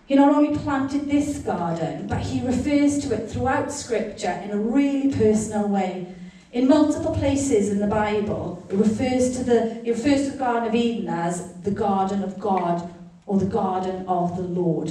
He 0.07 0.15
not 0.15 0.33
only 0.33 0.57
planted 0.57 1.11
this 1.11 1.39
garden, 1.39 2.07
but 2.07 2.21
he 2.21 2.47
refers 2.47 3.01
to 3.01 3.15
it 3.15 3.29
throughout 3.29 3.73
Scripture 3.73 4.41
in 4.45 4.53
a 4.53 4.57
really 4.57 5.11
personal 5.11 5.67
way. 5.67 6.15
In 6.57 6.69
multiple 6.69 7.13
places 7.13 7.69
in 7.69 7.81
the 7.81 7.87
Bible, 7.87 8.65
it 8.71 8.77
refers 8.77 9.37
to 9.37 9.45
the, 9.45 9.87
it 9.87 9.91
refers 9.91 10.25
to 10.25 10.31
the 10.31 10.39
Garden 10.39 10.67
of 10.67 10.75
Eden 10.75 11.07
as 11.07 11.53
the 11.61 11.71
Garden 11.71 12.23
of 12.23 12.41
God 12.41 12.95
or 13.27 13.39
the 13.39 13.45
Garden 13.45 14.07
of 14.09 14.39
the 14.39 14.43
Lord. 14.43 14.91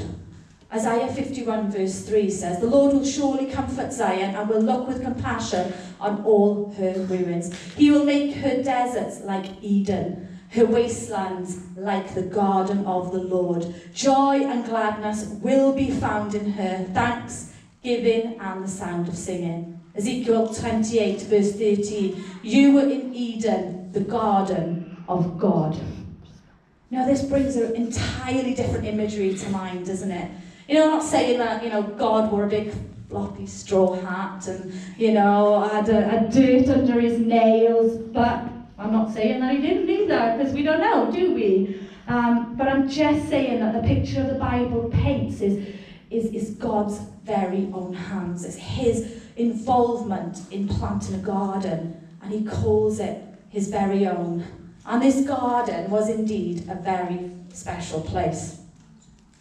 Isaiah 0.72 1.12
51 1.12 1.72
verse 1.72 2.08
3 2.08 2.30
says, 2.30 2.60
The 2.60 2.68
Lord 2.68 2.94
will 2.94 3.04
surely 3.04 3.48
comfort 3.48 3.92
Zion 3.92 4.36
and 4.36 4.48
will 4.48 4.62
look 4.62 4.88
with 4.88 5.02
compassion 5.02 5.74
on 6.00 6.24
all 6.24 6.72
her 6.74 7.04
ruins. 7.10 7.52
He 7.76 7.90
will 7.90 8.06
make 8.06 8.36
her 8.36 8.62
deserts 8.62 9.22
like 9.22 9.48
Eden, 9.64 10.38
her 10.52 10.68
wastelands 10.68 11.58
like 11.76 12.14
the 12.14 12.22
garden 12.22 12.86
of 12.86 13.12
the 13.12 13.24
Lord. 13.24 13.74
Joy 13.92 14.46
and 14.46 14.64
gladness 14.66 15.26
will 15.42 15.74
be 15.74 15.90
found 15.90 16.36
in 16.36 16.52
her, 16.52 16.86
thanksgiving 16.94 18.40
and 18.40 18.64
the 18.64 18.68
sound 18.68 19.08
of 19.08 19.16
singing. 19.16 19.75
Ezekiel 19.96 20.54
28, 20.54 21.22
verse 21.22 21.54
13. 21.54 22.24
You 22.44 22.74
were 22.74 22.90
in 22.90 23.14
Eden, 23.14 23.92
the 23.94 24.02
garden 24.02 25.04
of 25.08 25.40
God. 25.40 25.78
Now, 26.92 27.06
this 27.06 27.24
brings 27.24 27.56
an 27.56 27.76
entirely 27.76 28.54
different 28.54 28.86
imagery 28.86 29.36
to 29.36 29.50
mind, 29.50 29.86
doesn't 29.86 30.12
it? 30.12 30.32
You 30.68 30.76
know, 30.76 30.86
I'm 30.86 30.92
not 30.98 31.04
saying 31.04 31.40
that, 31.40 31.64
you 31.64 31.70
know, 31.70 31.84
God 31.84 32.32
wore 32.32 32.44
a 32.46 32.48
big 32.48 32.74
floppy 33.10 33.48
straw 33.48 33.94
hat 34.02 34.48
and, 34.48 34.74
you 34.98 35.14
know, 35.14 35.68
had 35.70 35.88
a, 35.90 36.26
a 36.26 36.30
dirt 36.30 36.68
under 36.70 37.00
his 37.00 37.20
nails, 37.20 37.98
but 37.98 38.44
I'm 38.78 38.92
not 38.92 39.14
saying 39.14 39.40
that 39.40 39.56
he 39.56 39.62
didn't 39.62 39.90
either, 39.90 40.36
because 40.38 40.54
we 40.54 40.64
don't 40.64 40.82
know, 40.82 41.12
do 41.12 41.34
we? 41.34 41.88
Um, 42.08 42.56
but 42.56 42.68
I'm 42.68 42.90
just 42.90 43.30
saying 43.30 43.62
that 43.62 43.74
the 43.74 43.88
picture 43.88 44.22
of 44.22 44.28
the 44.28 44.36
Bible 44.36 44.90
paints 44.92 45.42
is, 45.42 45.76
is, 46.10 46.26
is 46.26 46.50
God's 46.56 47.00
very 47.24 47.70
own 47.74 47.94
hands. 47.94 48.44
It's 48.46 48.58
his 48.58 49.25
involvement 49.36 50.40
in 50.52 50.68
planting 50.68 51.16
a 51.16 51.20
garden, 51.20 52.02
and 52.22 52.32
he 52.32 52.44
calls 52.44 53.00
it 53.00 53.22
his 53.50 53.70
very 53.70 54.08
own. 54.08 54.46
And 54.86 55.02
this 55.02 55.26
garden 55.26 55.90
was 55.90 56.10
indeed 56.10 56.68
a 56.70 56.76
very 56.76 57.32
special 57.54 58.02
place. 58.02 58.60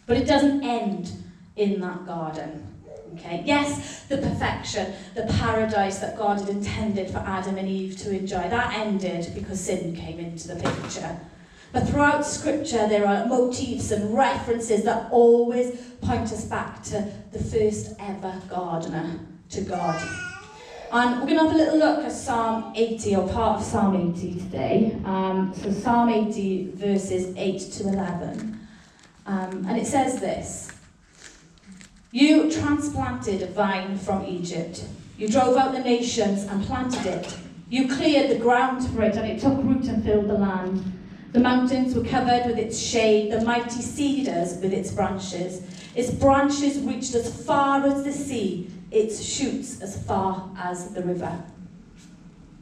But 0.07 0.17
it 0.17 0.25
doesn't 0.25 0.63
end 0.63 1.11
in 1.55 1.79
that 1.81 2.05
garden. 2.05 2.67
Okay? 3.13 3.43
Yes, 3.45 4.03
the 4.03 4.17
perfection, 4.17 4.93
the 5.13 5.23
paradise 5.39 5.99
that 5.99 6.17
God 6.17 6.39
had 6.39 6.49
intended 6.49 7.09
for 7.09 7.19
Adam 7.19 7.57
and 7.57 7.67
Eve 7.67 7.97
to 7.99 8.15
enjoy, 8.15 8.49
that 8.49 8.73
ended 8.73 9.31
because 9.33 9.59
sin 9.59 9.95
came 9.95 10.19
into 10.19 10.49
the 10.49 10.55
picture. 10.55 11.17
But 11.71 11.87
throughout 11.87 12.25
Scripture, 12.25 12.87
there 12.87 13.07
are 13.07 13.25
motifs 13.25 13.91
and 13.91 14.15
references 14.15 14.83
that 14.83 15.11
always 15.11 15.75
point 16.01 16.31
us 16.31 16.45
back 16.45 16.83
to 16.83 17.11
the 17.31 17.39
first 17.39 17.93
ever 17.99 18.41
gardener 18.49 19.19
to 19.49 19.61
God. 19.61 20.01
And 20.91 21.19
we're 21.19 21.27
going 21.27 21.39
to 21.39 21.43
have 21.45 21.53
a 21.53 21.57
little 21.57 21.77
look 21.77 22.05
at 22.05 22.11
Psalm 22.11 22.71
80, 22.75 23.15
or 23.15 23.27
part 23.27 23.59
of 23.59 23.65
Psalm 23.65 24.13
80 24.15 24.39
today. 24.39 24.97
Um, 25.03 25.53
so, 25.53 25.71
Psalm 25.71 26.09
80, 26.09 26.71
verses 26.75 27.35
8 27.35 27.59
to 27.73 27.83
11. 27.89 28.67
Um, 29.25 29.65
and 29.67 29.77
it 29.77 29.87
says 29.87 30.19
this 30.19 30.71
You 32.11 32.51
transplanted 32.51 33.41
a 33.41 33.47
vine 33.47 33.97
from 33.97 34.23
Egypt. 34.25 34.85
You 35.17 35.27
drove 35.27 35.57
out 35.57 35.73
the 35.73 35.79
nations 35.79 36.43
and 36.43 36.63
planted 36.65 37.05
it. 37.05 37.37
You 37.69 37.87
cleared 37.87 38.29
the 38.29 38.39
ground 38.39 38.87
for 38.89 39.01
it, 39.01 39.15
and 39.15 39.27
it 39.27 39.41
took 39.41 39.57
root 39.63 39.85
and 39.85 40.03
filled 40.03 40.29
the 40.29 40.35
land. 40.35 40.93
The 41.31 41.39
mountains 41.39 41.93
were 41.95 42.03
covered 42.03 42.45
with 42.45 42.57
its 42.57 42.79
shade, 42.79 43.31
the 43.33 43.41
mighty 43.41 43.81
cedars 43.81 44.53
with 44.61 44.71
its 44.71 44.91
branches. 44.91 45.63
Its 45.95 46.11
branches 46.11 46.79
reached 46.79 47.15
as 47.15 47.45
far 47.45 47.85
as 47.85 48.03
the 48.03 48.13
sea 48.13 48.71
its 48.95 49.21
shoots 49.21 49.81
as 49.81 50.01
far 50.05 50.49
as 50.57 50.93
the 50.93 51.03
river. 51.03 51.43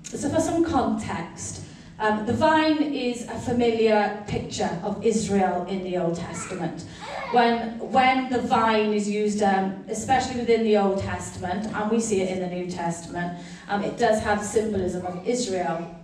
So 0.04 0.30
for 0.30 0.42
some 0.42 0.66
context, 0.66 1.64
um, 2.00 2.26
the 2.26 2.34
vine 2.34 2.82
is 2.82 3.28
a 3.30 3.40
familiar 3.40 4.24
picture 4.28 4.80
of 4.84 5.06
Israel 5.06 5.66
in 5.68 5.84
the 5.84 5.98
Old 5.98 6.18
Testament. 6.18 6.86
When, 7.32 7.80
when 7.80 8.30
the 8.30 8.42
vine 8.42 8.94
is 8.94 9.08
used, 9.08 9.42
um, 9.44 9.86
especially 9.88 10.40
within 10.40 10.64
the 10.64 10.78
Old 10.78 11.00
Testament, 11.02 11.68
and 11.74 11.92
we 11.92 12.00
see 12.00 12.22
it 12.22 12.30
in 12.36 12.40
the 12.40 12.54
New 12.54 12.70
Testament, 12.70 13.40
um, 13.70 13.84
it 13.84 13.98
does 13.98 14.22
have 14.24 14.44
symbolism 14.44 15.06
of 15.06 15.26
Israel. 15.28 15.96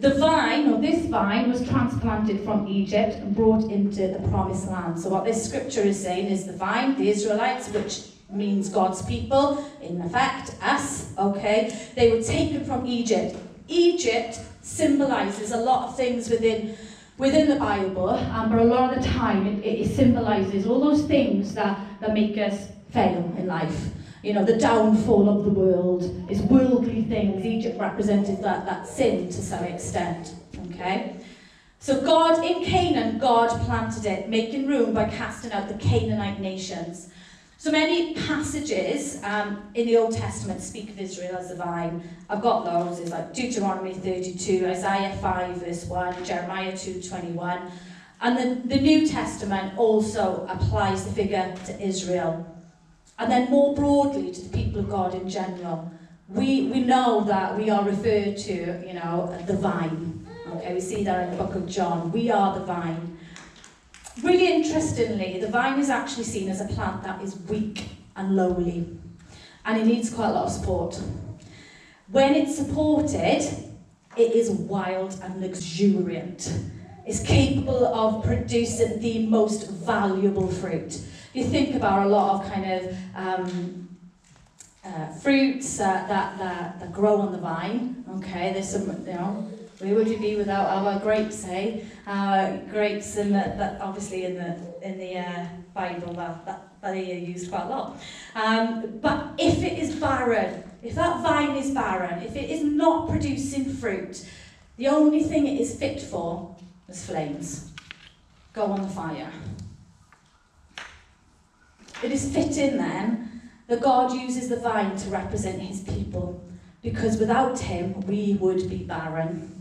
The 0.00 0.14
vine, 0.14 0.72
or 0.72 0.80
this 0.80 1.06
vine, 1.06 1.50
was 1.50 1.66
transplanted 1.68 2.40
from 2.44 2.68
Egypt 2.68 3.14
and 3.16 3.34
brought 3.34 3.70
into 3.70 4.08
the 4.08 4.28
promised 4.28 4.68
land. 4.68 5.00
So, 5.00 5.08
what 5.08 5.24
this 5.24 5.48
scripture 5.48 5.80
is 5.80 6.00
saying 6.00 6.26
is 6.26 6.46
the 6.46 6.52
vine, 6.52 6.96
the 6.96 7.08
Israelites, 7.08 7.70
which 7.70 8.15
means 8.30 8.68
God's 8.68 9.02
people, 9.02 9.64
in 9.80 10.00
effect, 10.00 10.54
us, 10.62 11.12
okay, 11.18 11.90
they 11.94 12.10
were 12.10 12.22
taken 12.22 12.64
from 12.64 12.86
Egypt. 12.86 13.36
Egypt 13.68 14.40
symbolizes 14.62 15.52
a 15.52 15.56
lot 15.56 15.88
of 15.88 15.96
things 15.96 16.28
within 16.28 16.76
within 17.18 17.48
the 17.48 17.56
Bible, 17.56 18.10
um, 18.10 18.50
but 18.50 18.58
a 18.58 18.64
lot 18.64 18.92
of 18.92 19.02
the 19.02 19.08
time 19.08 19.46
it, 19.46 19.64
it 19.64 19.96
symbolizes 19.96 20.66
all 20.66 20.80
those 20.80 21.04
things 21.04 21.54
that, 21.54 21.78
that 22.00 22.12
make 22.12 22.36
us 22.36 22.68
fail 22.90 23.32
in 23.38 23.46
life. 23.46 23.88
You 24.22 24.34
know, 24.34 24.44
the 24.44 24.58
downfall 24.58 25.28
of 25.28 25.44
the 25.44 25.50
world 25.50 26.02
is 26.30 26.42
worldly 26.42 27.02
things. 27.02 27.44
Egypt 27.44 27.80
represented 27.80 28.42
that, 28.42 28.66
that 28.66 28.86
sin 28.86 29.28
to 29.28 29.42
some 29.42 29.64
extent. 29.64 30.34
Okay? 30.70 31.16
So 31.78 32.00
God 32.02 32.44
in 32.44 32.64
Canaan, 32.64 33.18
God 33.18 33.48
planted 33.62 34.04
it, 34.04 34.28
making 34.28 34.66
room 34.66 34.92
by 34.92 35.04
casting 35.04 35.52
out 35.52 35.68
the 35.68 35.74
Canaanite 35.74 36.40
nations. 36.40 37.08
So 37.66 37.72
many 37.72 38.14
passages 38.14 39.20
um, 39.24 39.60
in 39.74 39.88
the 39.88 39.96
Old 39.96 40.12
Testament 40.12 40.60
speak 40.60 40.88
of 40.88 41.00
Israel 41.00 41.34
as 41.36 41.50
a 41.50 41.56
vine. 41.56 42.00
I've 42.30 42.40
got 42.40 42.64
loads. 42.64 43.00
It's 43.00 43.10
like 43.10 43.34
Deuteronomy 43.34 43.92
32, 43.92 44.68
Isaiah 44.68 45.18
5 45.20 45.56
verse 45.56 45.84
1, 45.86 46.24
Jeremiah 46.24 46.78
2, 46.78 47.02
21. 47.02 47.60
And 48.20 48.38
the, 48.38 48.76
the 48.76 48.80
New 48.80 49.08
Testament 49.08 49.76
also 49.76 50.46
applies 50.48 51.04
the 51.06 51.10
figure 51.10 51.56
to 51.66 51.82
Israel. 51.82 52.46
And 53.18 53.32
then 53.32 53.50
more 53.50 53.74
broadly 53.74 54.30
to 54.30 54.40
the 54.42 54.56
people 54.56 54.78
of 54.78 54.88
God 54.88 55.16
in 55.16 55.28
general. 55.28 55.90
We, 56.28 56.68
we 56.68 56.78
know 56.78 57.24
that 57.24 57.58
we 57.58 57.68
are 57.68 57.84
referred 57.84 58.36
to, 58.36 58.84
you 58.86 58.94
know, 58.94 59.36
the 59.48 59.56
vine. 59.56 60.24
Okay, 60.50 60.72
we 60.72 60.80
see 60.80 61.02
that 61.02 61.24
in 61.24 61.36
the 61.36 61.42
book 61.42 61.56
of 61.56 61.68
John. 61.68 62.12
We 62.12 62.30
are 62.30 62.56
the 62.56 62.64
vine. 62.64 63.18
Really 64.22 64.50
interestingly, 64.50 65.40
the 65.40 65.48
vine 65.48 65.78
is 65.78 65.90
actually 65.90 66.24
seen 66.24 66.48
as 66.48 66.60
a 66.60 66.64
plant 66.64 67.02
that 67.02 67.20
is 67.22 67.38
weak 67.48 67.88
and 68.16 68.34
lowly, 68.34 68.88
and 69.64 69.80
it 69.80 69.86
needs 69.86 70.08
quite 70.08 70.30
a 70.30 70.32
lot 70.32 70.46
of 70.46 70.52
support. 70.52 71.00
When 72.10 72.34
it's 72.34 72.56
supported, 72.56 73.42
it 74.16 74.32
is 74.32 74.50
wild 74.50 75.18
and 75.22 75.40
luxuriant. 75.42 76.50
It's 77.06 77.20
capable 77.20 77.86
of 77.86 78.24
producing 78.24 79.00
the 79.00 79.26
most 79.26 79.70
valuable 79.70 80.48
fruit. 80.48 80.98
You 81.34 81.44
think 81.44 81.74
about 81.74 82.06
a 82.06 82.08
lot 82.08 82.40
of 82.40 82.52
kind 82.52 82.72
of 82.72 82.96
um, 83.14 83.88
uh, 84.82 85.08
fruits 85.08 85.78
uh, 85.78 86.06
that, 86.08 86.38
that, 86.38 86.80
that 86.80 86.92
grow 86.92 87.20
on 87.20 87.32
the 87.32 87.38
vine. 87.38 88.04
Okay, 88.16 88.52
there's 88.54 88.70
some, 88.70 88.88
you 89.06 89.12
know, 89.12 89.46
where 89.78 89.94
would 89.94 90.08
you 90.08 90.18
be 90.18 90.36
without 90.36 90.66
our 90.66 90.98
grapes, 91.00 91.44
eh? 91.46 91.80
Our 92.06 92.58
grapes, 92.70 93.16
and 93.16 93.34
that 93.34 93.80
obviously 93.80 94.24
in 94.24 94.34
the 94.36 94.56
in 94.82 94.98
the 94.98 95.18
uh, 95.18 95.46
Bible, 95.74 96.14
that, 96.14 96.46
that 96.46 96.66
are 96.82 96.94
used 96.94 97.50
quite 97.50 97.64
a 97.64 97.68
lot. 97.68 98.00
Um, 98.34 98.98
but 99.00 99.34
if 99.38 99.62
it 99.62 99.78
is 99.78 99.94
barren, 99.96 100.64
if 100.82 100.94
that 100.94 101.22
vine 101.22 101.56
is 101.56 101.72
barren, 101.72 102.22
if 102.22 102.36
it 102.36 102.48
is 102.48 102.62
not 102.62 103.08
producing 103.08 103.64
fruit, 103.74 104.24
the 104.76 104.88
only 104.88 105.22
thing 105.22 105.46
it 105.46 105.60
is 105.60 105.78
fit 105.78 106.00
for 106.00 106.56
is 106.88 107.04
flames. 107.04 107.72
Go 108.52 108.64
on 108.64 108.80
the 108.80 108.88
fire. 108.88 109.30
It 112.02 112.12
is 112.12 112.32
fitting 112.32 112.76
then 112.78 113.42
that 113.66 113.80
God 113.80 114.12
uses 114.12 114.48
the 114.48 114.56
vine 114.56 114.96
to 114.96 115.10
represent 115.10 115.60
his 115.60 115.80
people, 115.80 116.42
because 116.82 117.18
without 117.18 117.58
him 117.58 118.00
we 118.02 118.34
would 118.40 118.70
be 118.70 118.84
barren. 118.84 119.55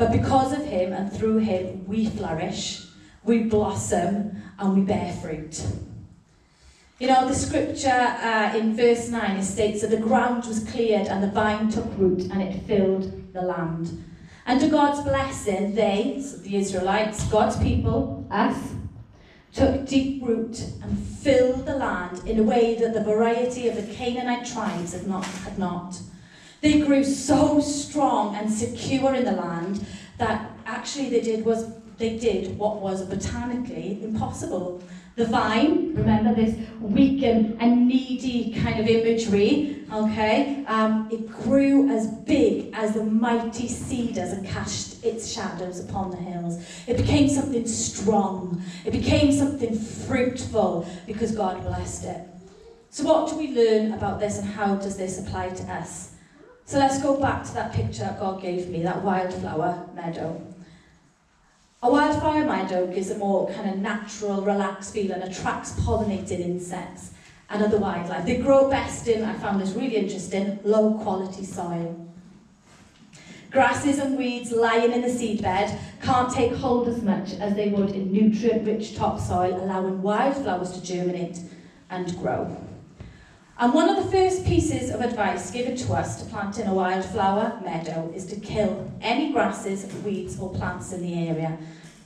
But 0.00 0.12
because 0.12 0.54
of 0.54 0.64
him 0.64 0.94
and 0.94 1.12
through 1.12 1.40
him, 1.40 1.86
we 1.86 2.06
flourish, 2.06 2.86
we 3.22 3.40
blossom, 3.40 4.34
and 4.58 4.74
we 4.74 4.80
bear 4.80 5.12
fruit. 5.12 5.62
You 6.98 7.08
know, 7.08 7.28
the 7.28 7.34
scripture 7.34 7.90
uh, 7.90 8.56
in 8.56 8.74
verse 8.74 9.10
9 9.10 9.36
it 9.36 9.44
states 9.44 9.82
that 9.82 9.90
the 9.90 9.98
ground 9.98 10.46
was 10.46 10.64
cleared 10.64 11.06
and 11.06 11.22
the 11.22 11.30
vine 11.30 11.70
took 11.70 11.84
root 11.98 12.22
and 12.30 12.40
it 12.40 12.62
filled 12.62 13.30
the 13.34 13.42
land. 13.42 14.02
Under 14.46 14.70
God's 14.70 15.02
blessing, 15.02 15.74
they, 15.74 16.18
so 16.22 16.38
the 16.38 16.56
Israelites, 16.56 17.22
God's 17.26 17.58
people, 17.58 18.26
us, 18.30 18.72
took 19.52 19.84
deep 19.84 20.22
root 20.24 20.64
and 20.82 20.98
filled 20.98 21.66
the 21.66 21.76
land 21.76 22.26
in 22.26 22.38
a 22.38 22.42
way 22.42 22.74
that 22.76 22.94
the 22.94 23.04
variety 23.04 23.68
of 23.68 23.76
the 23.76 23.94
Canaanite 23.94 24.46
tribes 24.46 24.94
had 24.94 25.06
not. 25.06 25.26
Had 25.26 25.58
not. 25.58 26.00
They 26.60 26.80
grew 26.80 27.04
so 27.04 27.60
strong 27.60 28.36
and 28.36 28.50
secure 28.50 29.14
in 29.14 29.24
the 29.24 29.32
land 29.32 29.86
that 30.18 30.50
actually 30.66 31.08
they 31.08 31.20
did 31.20 31.44
was 31.44 31.72
they 32.00 32.16
did 32.16 32.56
what 32.58 32.80
was 32.80 33.04
botanically 33.04 34.02
impossible. 34.02 34.82
The 35.16 35.26
vine, 35.26 35.94
remember 35.94 36.34
this 36.34 36.56
weak 36.80 37.22
and, 37.22 37.60
and 37.60 37.86
needy 37.86 38.54
kind 38.58 38.80
of 38.80 38.86
imagery, 38.86 39.84
okay? 39.92 40.64
Um, 40.66 41.08
it 41.12 41.30
grew 41.30 41.90
as 41.90 42.06
big 42.06 42.70
as 42.72 42.94
the 42.94 43.04
mighty 43.04 43.68
cedars 43.68 44.32
and 44.32 44.46
cast 44.46 45.04
its 45.04 45.30
shadows 45.30 45.80
upon 45.80 46.10
the 46.10 46.16
hills. 46.16 46.64
It 46.86 46.96
became 46.96 47.28
something 47.28 47.66
strong. 47.66 48.62
It 48.86 48.92
became 48.92 49.30
something 49.30 49.78
fruitful 49.78 50.88
because 51.06 51.32
God 51.32 51.62
blessed 51.62 52.04
it. 52.04 52.26
So 52.88 53.04
what 53.04 53.28
do 53.28 53.36
we 53.36 53.48
learn 53.48 53.92
about 53.92 54.20
this 54.20 54.38
and 54.38 54.48
how 54.48 54.76
does 54.76 54.96
this 54.96 55.20
apply 55.20 55.50
to 55.50 55.62
us? 55.64 56.09
So 56.64 56.78
let's 56.78 57.02
go 57.02 57.20
back 57.20 57.44
to 57.44 57.54
that 57.54 57.72
picture 57.72 58.04
that 58.04 58.20
God 58.20 58.40
gave 58.40 58.68
me, 58.68 58.82
that 58.82 59.02
wildflower 59.02 59.88
meadow. 59.94 60.40
A 61.82 61.90
wildflower 61.90 62.44
meadow 62.44 62.86
gives 62.86 63.10
a 63.10 63.18
more 63.18 63.50
kind 63.50 63.70
of 63.70 63.78
natural, 63.78 64.42
relaxed 64.42 64.92
feel 64.92 65.12
and 65.12 65.22
attracts 65.24 65.72
pollinated 65.80 66.38
insects 66.40 67.12
and 67.48 67.62
other 67.62 67.78
wildlife. 67.78 68.24
They 68.24 68.36
grow 68.36 68.68
best 68.70 69.08
in, 69.08 69.24
I 69.24 69.34
found 69.34 69.60
this 69.60 69.72
really 69.72 69.96
interesting, 69.96 70.60
low 70.62 70.94
quality 71.02 71.44
soil. 71.44 72.06
Grasses 73.50 73.98
and 73.98 74.16
weeds 74.16 74.52
lying 74.52 74.92
in 74.92 75.00
the 75.00 75.08
seedbed 75.08 75.76
can't 76.02 76.32
take 76.32 76.52
hold 76.52 76.86
as 76.86 77.02
much 77.02 77.32
as 77.40 77.56
they 77.56 77.68
would 77.70 77.90
in 77.90 78.12
nutrient-rich 78.12 78.94
topsoil, 78.94 79.60
allowing 79.64 80.02
wildflowers 80.02 80.70
to 80.72 80.82
germinate 80.82 81.40
and 81.90 82.16
grow. 82.18 82.56
And 83.60 83.74
one 83.74 83.90
of 83.90 84.02
the 84.02 84.10
first 84.10 84.46
pieces 84.46 84.88
of 84.88 85.02
advice 85.02 85.50
given 85.50 85.76
to 85.76 85.92
us 85.92 86.18
to 86.22 86.30
plant 86.30 86.58
in 86.58 86.66
a 86.66 86.72
wildflower 86.72 87.60
meadow 87.62 88.10
is 88.16 88.24
to 88.28 88.36
kill 88.36 88.90
any 89.02 89.32
grasses, 89.32 89.84
weeds 90.02 90.40
or 90.40 90.48
plants 90.48 90.94
in 90.94 91.02
the 91.02 91.28
area. 91.28 91.58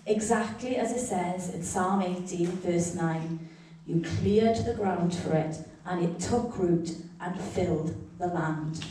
Exactly 0.04 0.74
as 0.74 0.90
it 0.90 0.98
says 0.98 1.54
in 1.54 1.62
Psalm 1.62 2.02
18 2.02 2.48
verse 2.56 2.96
9. 2.96 3.48
You 3.86 4.02
cleared 4.18 4.64
the 4.64 4.74
ground 4.74 5.14
for 5.14 5.32
it 5.34 5.58
and 5.86 6.04
it 6.04 6.18
took 6.18 6.58
root 6.58 6.90
and 7.20 7.40
filled 7.40 7.94
the 8.18 8.26
land. 8.26 8.84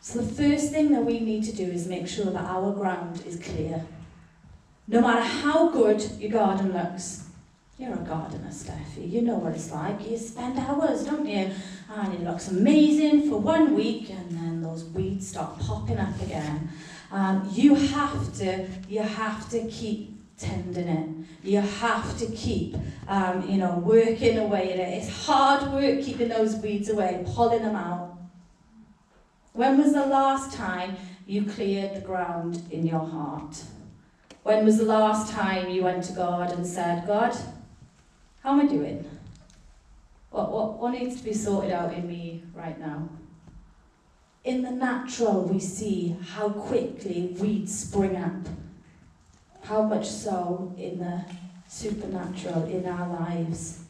So 0.00 0.20
the 0.20 0.34
first 0.34 0.72
thing 0.72 0.90
that 0.92 1.04
we 1.04 1.20
need 1.20 1.44
to 1.44 1.52
do 1.52 1.64
is 1.64 1.86
make 1.86 2.08
sure 2.08 2.32
that 2.32 2.44
our 2.44 2.72
ground 2.72 3.22
is 3.26 3.38
clear. 3.38 3.84
No 4.88 5.02
matter 5.02 5.20
how 5.20 5.68
good 5.68 6.02
your 6.18 6.30
garden 6.30 6.72
looks, 6.72 7.29
you're 7.80 7.94
a 7.94 7.96
gardener, 7.96 8.50
Steffi. 8.50 9.10
You 9.10 9.22
know 9.22 9.36
what 9.36 9.54
it's 9.54 9.72
like. 9.72 10.06
You 10.06 10.18
spend 10.18 10.58
hours, 10.58 11.04
don't 11.04 11.26
you? 11.26 11.50
And 11.96 12.12
it 12.12 12.22
looks 12.22 12.48
amazing 12.48 13.30
for 13.30 13.38
one 13.38 13.74
week, 13.74 14.10
and 14.10 14.30
then 14.32 14.60
those 14.60 14.84
weeds 14.84 15.28
start 15.28 15.58
popping 15.58 15.98
up 15.98 16.20
again. 16.20 16.68
Um, 17.10 17.48
you 17.52 17.74
have 17.74 18.34
to, 18.36 18.68
you 18.86 19.00
have 19.00 19.48
to 19.50 19.66
keep 19.68 20.14
tending 20.36 20.88
it. 20.88 21.08
You 21.42 21.60
have 21.60 22.18
to 22.18 22.26
keep, 22.26 22.76
um, 23.08 23.48
you 23.48 23.56
know, 23.56 23.78
working 23.78 24.36
away 24.36 24.74
at 24.74 24.78
it. 24.78 25.02
It's 25.02 25.24
hard 25.24 25.72
work 25.72 26.02
keeping 26.02 26.28
those 26.28 26.56
weeds 26.56 26.90
away, 26.90 27.24
pulling 27.28 27.62
them 27.62 27.76
out. 27.76 28.18
When 29.54 29.78
was 29.78 29.94
the 29.94 30.04
last 30.04 30.54
time 30.54 30.96
you 31.26 31.46
cleared 31.46 31.96
the 31.96 32.00
ground 32.00 32.62
in 32.70 32.86
your 32.86 33.06
heart? 33.06 33.62
When 34.42 34.66
was 34.66 34.76
the 34.76 34.84
last 34.84 35.32
time 35.32 35.70
you 35.70 35.82
went 35.82 36.04
to 36.04 36.12
God 36.12 36.52
and 36.52 36.66
said, 36.66 37.06
God, 37.06 37.36
how 38.42 38.52
am 38.52 38.60
I 38.60 38.66
doing? 38.66 39.04
What, 40.30 40.50
what, 40.52 40.78
what 40.78 40.92
needs 40.92 41.16
to 41.16 41.24
be 41.24 41.34
sorted 41.34 41.72
out 41.72 41.92
in 41.92 42.06
me 42.06 42.42
right 42.54 42.78
now? 42.78 43.08
In 44.44 44.62
the 44.62 44.70
natural, 44.70 45.42
we 45.42 45.60
see 45.60 46.16
how 46.34 46.48
quickly 46.48 47.36
weeds 47.38 47.78
spring 47.78 48.16
up. 48.16 48.48
How 49.64 49.82
much 49.82 50.08
so 50.08 50.74
in 50.78 50.98
the 50.98 51.24
supernatural, 51.70 52.64
in 52.64 52.84
our 52.86 53.08
lives. 53.20 53.84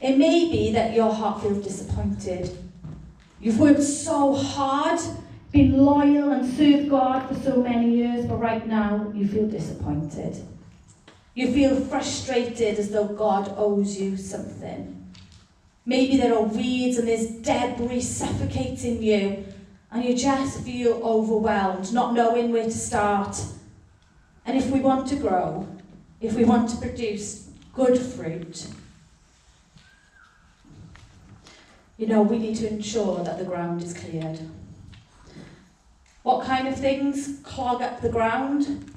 It 0.00 0.16
may 0.16 0.50
be 0.50 0.72
that 0.72 0.94
your 0.94 1.12
heart 1.12 1.42
feels 1.42 1.64
disappointed. 1.64 2.56
You've 3.40 3.58
worked 3.58 3.82
so 3.82 4.34
hard, 4.34 5.00
been 5.50 5.84
loyal 5.84 6.30
and 6.30 6.46
served 6.56 6.90
God 6.90 7.28
for 7.28 7.34
so 7.40 7.62
many 7.62 7.96
years, 7.96 8.24
but 8.26 8.36
right 8.36 8.66
now 8.66 9.10
you 9.14 9.26
feel 9.26 9.48
disappointed. 9.48 10.36
You 11.34 11.52
feel 11.52 11.80
frustrated 11.86 12.78
as 12.78 12.90
though 12.90 13.08
God 13.08 13.52
owes 13.56 14.00
you 14.00 14.16
something. 14.16 15.12
Maybe 15.84 16.16
there 16.16 16.34
are 16.34 16.42
weeds 16.42 16.96
and 16.96 17.08
there's 17.08 17.26
debris 17.26 18.00
suffocating 18.02 19.02
you, 19.02 19.44
and 19.90 20.04
you 20.04 20.16
just 20.16 20.60
feel 20.62 20.94
overwhelmed, 21.02 21.92
not 21.92 22.14
knowing 22.14 22.52
where 22.52 22.64
to 22.64 22.70
start. 22.70 23.36
And 24.46 24.56
if 24.56 24.70
we 24.70 24.80
want 24.80 25.08
to 25.08 25.16
grow, 25.16 25.68
if 26.20 26.34
we 26.34 26.44
want 26.44 26.70
to 26.70 26.76
produce 26.76 27.50
good 27.74 27.98
fruit, 27.98 28.68
you 31.98 32.06
know, 32.06 32.22
we 32.22 32.38
need 32.38 32.56
to 32.56 32.68
ensure 32.68 33.22
that 33.24 33.38
the 33.38 33.44
ground 33.44 33.82
is 33.82 33.92
cleared. 33.92 34.38
What 36.22 36.46
kind 36.46 36.66
of 36.66 36.76
things 36.78 37.40
clog 37.42 37.82
up 37.82 38.00
the 38.00 38.08
ground? 38.08 38.93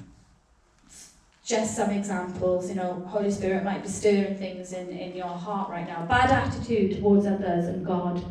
Just 1.48 1.76
some 1.76 1.88
examples, 1.88 2.68
you 2.68 2.74
know, 2.74 3.02
Holy 3.08 3.30
Spirit 3.30 3.64
might 3.64 3.82
be 3.82 3.88
stirring 3.88 4.36
things 4.36 4.74
in, 4.74 4.90
in 4.90 5.16
your 5.16 5.28
heart 5.28 5.70
right 5.70 5.86
now. 5.86 6.04
Bad 6.04 6.30
attitude 6.30 6.98
towards 6.98 7.24
others 7.24 7.68
and 7.68 7.86
God. 7.86 8.22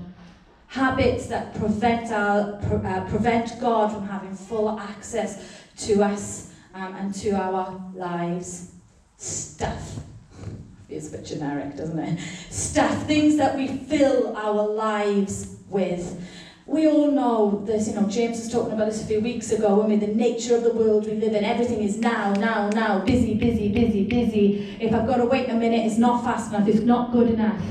Habits 0.68 1.26
that 1.26 1.56
prevent, 1.56 2.12
our, 2.12 2.60
uh, 2.62 3.10
prevent 3.10 3.60
God 3.60 3.92
from 3.92 4.08
having 4.08 4.36
full 4.36 4.80
access 4.80 5.64
to 5.78 6.04
us 6.04 6.54
um, 6.76 6.94
and 6.94 7.16
to 7.16 7.32
our 7.32 7.82
lives. 7.96 8.74
Stuff 9.18 9.98
It's 10.88 11.08
a 11.08 11.18
bit 11.18 11.26
generic, 11.26 11.76
doesn't 11.76 11.98
it? 11.98 12.20
Stuff, 12.52 13.08
things 13.08 13.36
that 13.38 13.58
we 13.58 13.68
fill 13.68 14.38
our 14.38 14.68
lives 14.68 15.56
with. 15.70 16.22
We 16.68 16.86
all 16.86 17.10
know 17.10 17.64
this, 17.66 17.88
you 17.88 17.96
know, 17.96 18.10
James 18.10 18.40
was 18.40 18.52
talking 18.52 18.74
about 18.74 18.88
this 18.88 19.02
a 19.02 19.06
few 19.06 19.22
weeks 19.22 19.54
ago, 19.54 19.82
I 19.82 19.88
mean, 19.88 20.02
the 20.02 20.08
nature 20.08 20.54
of 20.54 20.64
the 20.64 20.74
world 20.74 21.06
we 21.06 21.14
live 21.14 21.34
in, 21.34 21.46
everything 21.46 21.82
is 21.82 21.98
now, 21.98 22.34
now, 22.34 22.70
now, 22.70 23.00
busy, 23.06 23.36
busy, 23.36 23.70
busy, 23.70 24.04
busy. 24.04 24.78
If 24.82 24.94
I've 24.94 25.08
got 25.08 25.16
to 25.18 25.26
wait 25.26 25.48
a 25.48 25.54
minute, 25.54 25.86
it's 25.86 25.98
not 25.98 26.26
fast 26.26 26.52
enough, 26.52 26.68
it's 26.68 26.82
not 26.82 27.14
good 27.14 27.30
enough. 27.30 27.62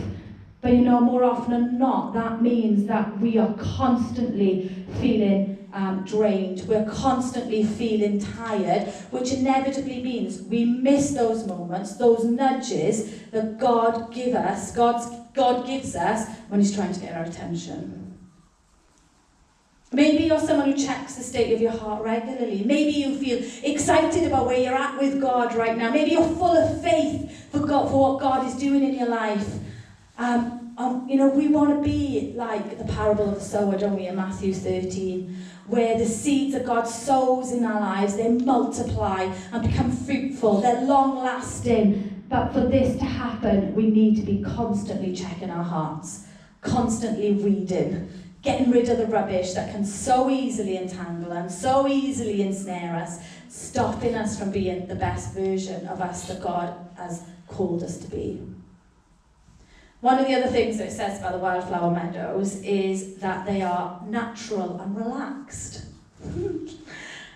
But 0.62 0.72
you 0.72 0.80
know, 0.80 0.98
more 0.98 1.24
often 1.24 1.50
than 1.50 1.78
not, 1.78 2.14
that 2.14 2.40
means 2.40 2.86
that 2.86 3.20
we 3.20 3.36
are 3.36 3.52
constantly 3.58 4.74
feeling 4.98 5.68
um, 5.74 6.02
drained, 6.06 6.66
we're 6.66 6.90
constantly 6.90 7.64
feeling 7.64 8.18
tired, 8.18 8.84
which 9.10 9.30
inevitably 9.30 10.02
means 10.02 10.40
we 10.40 10.64
miss 10.64 11.10
those 11.10 11.46
moments, 11.46 11.96
those 11.96 12.24
nudges 12.24 13.12
that 13.32 13.58
God 13.58 14.10
give 14.10 14.34
us, 14.34 14.74
God's, 14.74 15.06
God 15.34 15.66
gives 15.66 15.94
us 15.94 16.30
when 16.48 16.60
He's 16.60 16.74
trying 16.74 16.94
to 16.94 17.00
get 17.00 17.14
our 17.14 17.24
attention. 17.24 18.05
Maybe 19.96 20.24
you're 20.24 20.38
someone 20.38 20.70
who 20.70 20.76
checks 20.76 21.14
the 21.14 21.22
state 21.22 21.54
of 21.54 21.60
your 21.62 21.70
heart 21.72 22.04
regularly. 22.04 22.62
Maybe 22.62 22.90
you 22.90 23.16
feel 23.16 23.42
excited 23.62 24.26
about 24.26 24.44
where 24.44 24.58
you're 24.58 24.74
at 24.74 25.00
with 25.00 25.22
God 25.22 25.54
right 25.54 25.74
now. 25.74 25.90
Maybe 25.90 26.10
you're 26.10 26.28
full 26.36 26.54
of 26.54 26.82
faith 26.82 27.50
for 27.50 27.60
God, 27.60 27.88
for 27.90 28.12
what 28.12 28.20
God 28.20 28.46
is 28.46 28.54
doing 28.56 28.84
in 28.84 28.94
your 28.94 29.08
life. 29.08 29.54
Um, 30.18 30.74
um, 30.76 31.08
you 31.08 31.16
know, 31.16 31.30
we 31.30 31.48
want 31.48 31.70
to 31.70 31.82
be 31.82 32.34
like 32.36 32.76
the 32.76 32.84
parable 32.84 33.30
of 33.30 33.36
the 33.36 33.40
sower, 33.40 33.78
don't 33.78 33.96
we, 33.96 34.06
in 34.06 34.16
Matthew 34.16 34.52
13, 34.52 35.34
where 35.66 35.96
the 35.96 36.04
seeds 36.04 36.52
that 36.52 36.66
God 36.66 36.84
sows 36.84 37.50
in 37.50 37.64
our 37.64 37.80
lives, 37.80 38.18
they 38.18 38.28
multiply 38.28 39.34
and 39.50 39.66
become 39.66 39.90
fruitful. 39.90 40.60
They're 40.60 40.82
long 40.82 41.24
lasting. 41.24 42.24
But 42.28 42.52
for 42.52 42.60
this 42.60 42.98
to 42.98 43.06
happen, 43.06 43.74
we 43.74 43.88
need 43.88 44.16
to 44.16 44.22
be 44.22 44.42
constantly 44.42 45.16
checking 45.16 45.48
our 45.48 45.64
hearts, 45.64 46.26
constantly 46.60 47.32
reading, 47.32 48.10
getting 48.46 48.70
rid 48.70 48.88
of 48.88 48.96
the 48.96 49.06
rubbish 49.06 49.54
that 49.54 49.72
can 49.72 49.84
so 49.84 50.30
easily 50.30 50.76
entangle 50.76 51.32
and 51.32 51.50
so 51.50 51.88
easily 51.88 52.42
ensnare 52.42 52.94
us, 52.94 53.18
stopping 53.48 54.14
us 54.14 54.38
from 54.38 54.52
being 54.52 54.86
the 54.86 54.94
best 54.94 55.34
version 55.34 55.84
of 55.88 56.00
us 56.00 56.28
that 56.28 56.40
God 56.40 56.72
has 56.96 57.24
called 57.48 57.82
us 57.82 57.98
to 57.98 58.06
be. 58.08 58.40
One 60.00 60.20
of 60.20 60.28
the 60.28 60.34
other 60.34 60.46
things 60.46 60.78
that 60.78 60.86
it 60.86 60.92
says 60.92 61.18
about 61.18 61.32
the 61.32 61.38
wildflower 61.38 61.90
meadows 61.90 62.62
is 62.62 63.16
that 63.16 63.44
they 63.46 63.62
are 63.62 64.00
natural 64.06 64.80
and 64.80 64.96
relaxed. 64.96 65.86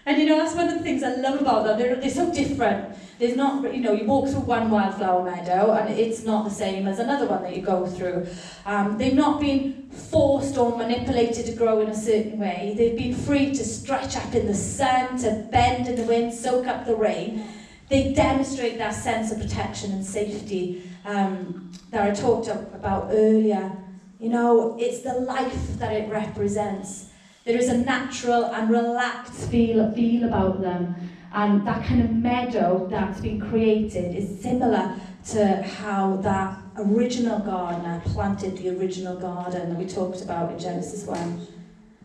and 0.06 0.18
you 0.18 0.26
know, 0.26 0.38
that's 0.38 0.54
one 0.54 0.68
of 0.68 0.74
the 0.74 0.82
things 0.82 1.02
I 1.02 1.14
love 1.16 1.40
about 1.40 1.64
them. 1.64 1.78
They're, 1.78 1.96
they're 1.96 2.10
so 2.10 2.32
different. 2.32 2.96
There's 3.18 3.36
not, 3.36 3.74
you 3.74 3.82
know, 3.82 3.92
you 3.92 4.06
walk 4.06 4.30
through 4.30 4.40
one 4.40 4.70
wildflower 4.70 5.22
meadow 5.22 5.72
and 5.72 5.92
it's 5.98 6.24
not 6.24 6.44
the 6.44 6.50
same 6.50 6.88
as 6.88 6.98
another 6.98 7.26
one 7.26 7.42
that 7.42 7.54
you 7.54 7.60
go 7.60 7.86
through. 7.86 8.26
Um, 8.64 8.96
they've 8.96 9.14
not 9.14 9.40
been 9.40 9.90
forced 9.90 10.56
or 10.56 10.76
manipulated 10.78 11.44
to 11.46 11.52
grow 11.52 11.80
in 11.80 11.90
a 11.90 11.94
certain 11.94 12.38
way. 12.38 12.74
They've 12.78 12.96
been 12.96 13.14
free 13.14 13.52
to 13.54 13.62
stretch 13.62 14.16
up 14.16 14.34
in 14.34 14.46
the 14.46 14.54
sun, 14.54 15.18
to 15.18 15.46
bend 15.52 15.86
in 15.86 15.96
the 15.96 16.04
wind, 16.04 16.32
soak 16.32 16.66
up 16.66 16.86
the 16.86 16.96
rain. 16.96 17.46
They 17.90 18.14
demonstrate 18.14 18.78
that 18.78 18.94
sense 18.94 19.32
of 19.32 19.38
protection 19.38 19.92
and 19.92 20.06
safety 20.06 20.90
um, 21.04 21.72
that 21.90 22.08
I 22.08 22.14
talked 22.14 22.48
about 22.48 23.08
earlier. 23.10 23.76
You 24.18 24.30
know, 24.30 24.76
it's 24.78 25.00
the 25.00 25.14
life 25.14 25.78
that 25.78 25.92
it 25.92 26.10
represents. 26.10 27.09
There 27.44 27.56
is 27.56 27.68
a 27.68 27.78
natural 27.78 28.44
and 28.46 28.70
relaxed 28.70 29.50
feel, 29.50 29.90
feel 29.92 30.24
about 30.24 30.60
them. 30.60 30.94
And 31.32 31.66
that 31.66 31.86
kind 31.86 32.02
of 32.02 32.12
meadow 32.12 32.86
that's 32.90 33.20
been 33.20 33.40
created 33.40 34.16
is 34.16 34.42
similar 34.42 34.96
to 35.30 35.62
how 35.62 36.16
that 36.16 36.58
original 36.76 37.38
gardener 37.38 38.02
planted 38.06 38.58
the 38.58 38.70
original 38.70 39.16
garden 39.16 39.70
that 39.70 39.78
we 39.78 39.86
talked 39.86 40.22
about 40.22 40.52
in 40.52 40.58
Genesis 40.58 41.04
1. 41.06 41.46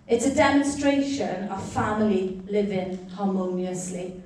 It's 0.08 0.26
a 0.26 0.36
demonstration 0.36 1.50
of 1.50 1.68
family 1.72 2.42
living 2.48 3.10
harmoniously. 3.10 4.22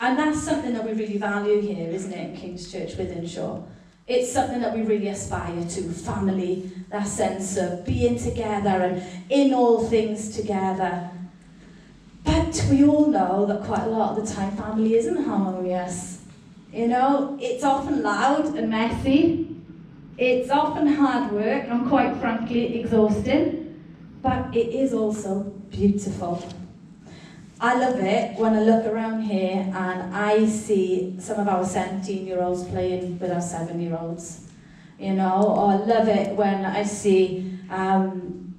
And 0.00 0.18
that's 0.18 0.42
something 0.42 0.74
that 0.74 0.84
we 0.84 0.92
really 0.92 1.18
value 1.18 1.60
here, 1.60 1.88
isn't 1.90 2.12
it, 2.12 2.30
in 2.30 2.36
King's 2.36 2.70
Church 2.70 2.96
within 2.96 3.26
Shore? 3.26 3.64
It's 4.08 4.32
something 4.32 4.62
that 4.62 4.74
we 4.74 4.80
really 4.82 5.08
aspire 5.08 5.62
to 5.62 5.82
family, 5.82 6.70
that 6.88 7.06
sense 7.06 7.58
of 7.58 7.84
being 7.84 8.18
together 8.18 8.70
and 8.70 9.02
in 9.28 9.52
all 9.52 9.86
things 9.86 10.34
together. 10.34 11.10
But 12.24 12.66
we 12.70 12.86
all 12.86 13.08
know 13.08 13.44
that 13.44 13.64
quite 13.64 13.82
a 13.82 13.90
lot 13.90 14.16
of 14.16 14.26
the 14.26 14.34
time 14.34 14.56
family 14.56 14.94
isn't 14.94 15.24
harmonious. 15.24 16.22
You 16.72 16.88
know, 16.88 17.36
it's 17.38 17.62
often 17.62 18.02
loud 18.02 18.56
and 18.56 18.70
messy, 18.70 19.54
it's 20.16 20.50
often 20.50 20.86
hard 20.86 21.30
work 21.30 21.64
and 21.68 21.86
quite 21.86 22.16
frankly 22.16 22.80
exhausting, 22.80 23.82
but 24.22 24.56
it 24.56 24.68
is 24.68 24.94
also 24.94 25.42
beautiful. 25.70 26.42
I 27.60 27.74
love 27.76 27.98
it 27.98 28.38
when 28.38 28.54
I 28.54 28.60
look 28.60 28.86
around 28.86 29.22
here 29.22 29.56
and 29.74 30.14
I 30.14 30.46
see 30.46 31.16
some 31.18 31.40
of 31.40 31.48
our 31.48 31.64
17 31.64 32.24
year 32.24 32.40
olds 32.40 32.62
playing 32.62 33.18
with 33.18 33.32
our 33.32 33.40
7 33.40 33.80
year 33.80 33.98
olds. 34.00 34.46
You 34.96 35.14
know, 35.14 35.42
or 35.42 35.72
I 35.72 35.76
love 35.76 36.06
it 36.08 36.36
when 36.36 36.64
I 36.64 36.84
see 36.84 37.58
um, 37.70 38.54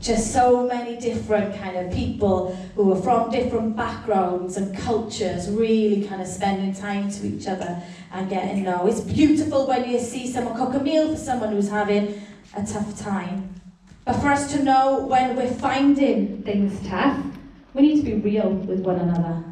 just 0.00 0.32
so 0.32 0.64
many 0.66 0.96
different 0.96 1.56
kind 1.60 1.76
of 1.76 1.92
people 1.92 2.54
who 2.76 2.92
are 2.92 3.02
from 3.02 3.30
different 3.30 3.76
backgrounds 3.76 4.56
and 4.56 4.76
cultures 4.78 5.48
really 5.50 6.06
kind 6.06 6.22
of 6.22 6.28
spending 6.28 6.72
time 6.72 7.10
to 7.10 7.26
each 7.26 7.48
other 7.48 7.82
and 8.12 8.30
getting 8.30 8.62
to 8.62 8.70
know. 8.70 8.86
It's 8.86 9.00
beautiful 9.00 9.66
when 9.66 9.90
you 9.90 9.98
see 9.98 10.30
someone 10.30 10.56
cook 10.56 10.74
a 10.74 10.80
meal 10.84 11.08
for 11.10 11.16
someone 11.16 11.52
who's 11.52 11.70
having 11.70 12.22
a 12.56 12.64
tough 12.64 12.96
time. 12.96 13.60
But 14.04 14.14
for 14.20 14.28
us 14.28 14.52
to 14.52 14.62
know 14.62 15.04
when 15.06 15.34
we're 15.34 15.52
finding 15.54 16.42
things 16.42 16.86
tough, 16.86 17.33
we 17.74 17.82
need 17.82 17.96
to 17.96 18.02
be 18.02 18.14
real 18.14 18.50
with 18.50 18.80
one 18.80 19.00
another. 19.00 19.44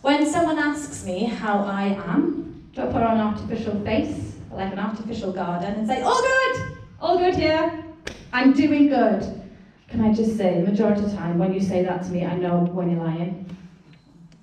When 0.00 0.26
someone 0.26 0.58
asks 0.58 1.04
me 1.04 1.24
how 1.24 1.58
I 1.58 1.84
am, 2.06 2.68
do 2.74 2.82
I 2.82 2.86
put 2.86 3.02
on 3.02 3.18
an 3.18 3.20
artificial 3.20 3.78
face, 3.84 4.34
like 4.50 4.72
an 4.72 4.78
artificial 4.78 5.32
garden, 5.32 5.74
and 5.74 5.86
say, 5.86 6.02
all 6.02 6.20
good, 6.20 6.76
all 7.00 7.18
good 7.18 7.36
here, 7.36 7.84
I'm 8.32 8.52
doing 8.52 8.88
good. 8.88 9.42
Can 9.88 10.00
I 10.00 10.12
just 10.12 10.36
say, 10.36 10.60
the 10.60 10.70
majority 10.70 11.02
of 11.02 11.10
the 11.10 11.16
time, 11.16 11.38
when 11.38 11.54
you 11.54 11.60
say 11.60 11.84
that 11.84 12.02
to 12.04 12.08
me, 12.10 12.24
I 12.24 12.36
know 12.36 12.60
when 12.60 12.90
you're 12.90 13.04
lying. 13.04 13.56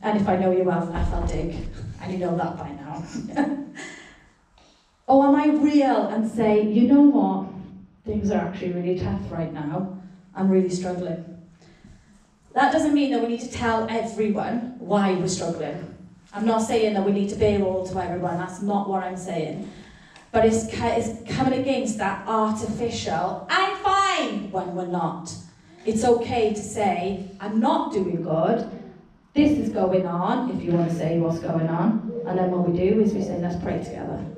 And 0.02 0.20
if 0.20 0.28
I 0.28 0.38
know 0.38 0.52
you 0.52 0.64
well 0.64 0.92
I'll 0.94 1.28
dig. 1.28 1.56
And 2.02 2.14
you 2.14 2.20
know 2.20 2.36
that 2.38 2.58
by 2.58 2.72
now. 2.72 3.04
or 5.08 5.26
oh, 5.26 5.28
am 5.28 5.36
I 5.36 5.48
real 5.62 6.08
and 6.08 6.30
say, 6.30 6.64
you 6.64 6.88
know 6.88 7.02
what, 7.02 7.48
things 8.06 8.32
are 8.32 8.40
actually 8.40 8.72
really 8.72 8.98
tough 8.98 9.22
right 9.30 9.54
now. 9.54 10.02
I'm 10.34 10.50
really 10.50 10.70
struggling. 10.70 11.31
That 12.54 12.74
doesn't 12.74 12.94
mean 12.94 13.12
that 13.12 13.22
we 13.22 13.28
need 13.30 13.40
to 13.42 13.52
tell 13.52 13.88
everyone 13.90 14.76
why 14.80 15.14
we're 15.14 15.28
struggling. 15.28 15.96
I'm 16.34 16.46
not 16.46 16.62
saying 16.62 16.94
that 16.94 17.06
we 17.06 17.12
need 17.12 17.30
to 17.30 17.36
bear 17.36 17.62
all 17.62 17.88
to 17.88 18.04
everyone, 18.04 18.38
that's 18.38 18.62
not 18.62 18.90
what 18.90 19.04
I'm 19.04 19.18
saying. 19.18 19.72
But 20.32 20.46
it's, 20.46 20.66
it's 20.72 21.36
coming 21.36 21.60
against 21.60 21.98
that 21.98 22.28
artificial, 22.28 23.48
I'm 23.50 23.76
fine, 23.78 24.52
when 24.52 24.76
we're 24.76 24.88
not. 24.88 25.34
It's 25.86 26.04
okay 26.04 26.54
to 26.54 26.62
say, 26.62 27.30
I'm 27.40 27.60
not 27.60 27.94
doing 27.94 28.22
good, 28.24 28.70
this 29.34 29.52
is 29.58 29.70
going 29.70 30.06
on, 30.06 30.52
if 30.52 30.64
you 30.64 30.72
want 30.72 30.90
to 30.90 30.96
say 30.96 31.20
what's 31.20 31.40
going 31.40 31.68
on. 31.70 32.12
And 32.28 32.38
then 32.38 32.52
what 32.52 32.68
we 32.68 32.78
do 32.78 33.02
is 33.02 33.14
we 33.14 33.22
say, 33.22 33.38
let's 33.40 33.62
pray 33.64 33.82
together 33.84 34.31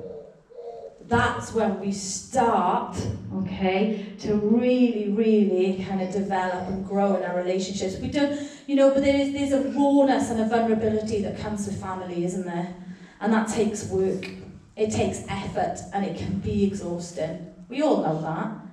that's 1.06 1.52
when 1.52 1.80
we 1.80 1.92
start, 1.92 2.96
okay, 3.34 4.14
to 4.20 4.34
really, 4.36 5.10
really 5.10 5.84
kind 5.84 6.00
of 6.00 6.12
develop 6.12 6.68
and 6.68 6.86
grow 6.86 7.16
in 7.16 7.22
our 7.24 7.36
relationships. 7.36 7.98
We 8.00 8.08
don't, 8.08 8.40
you 8.66 8.76
know, 8.76 8.92
but 8.92 9.04
there 9.04 9.16
is 9.16 9.32
there's 9.32 9.52
a 9.52 9.68
rawness 9.70 10.30
and 10.30 10.40
a 10.40 10.48
vulnerability 10.48 11.20
that 11.22 11.38
comes 11.38 11.66
with 11.66 11.80
family, 11.80 12.24
isn't 12.24 12.46
there? 12.46 12.74
And 13.20 13.32
that 13.32 13.48
takes 13.48 13.84
work. 13.88 14.28
It 14.76 14.90
takes 14.90 15.24
effort 15.28 15.78
and 15.92 16.04
it 16.04 16.16
can 16.16 16.38
be 16.40 16.64
exhausting. 16.64 17.54
We 17.68 17.82
all 17.82 18.02
know 18.02 18.20
that. 18.22 18.64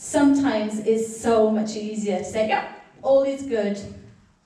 sometimes 0.00 0.78
it's 0.80 1.20
so 1.20 1.50
much 1.50 1.76
easier 1.76 2.18
to 2.18 2.24
say, 2.24 2.48
yeah, 2.48 2.72
all 3.02 3.22
is 3.22 3.42
good. 3.42 3.78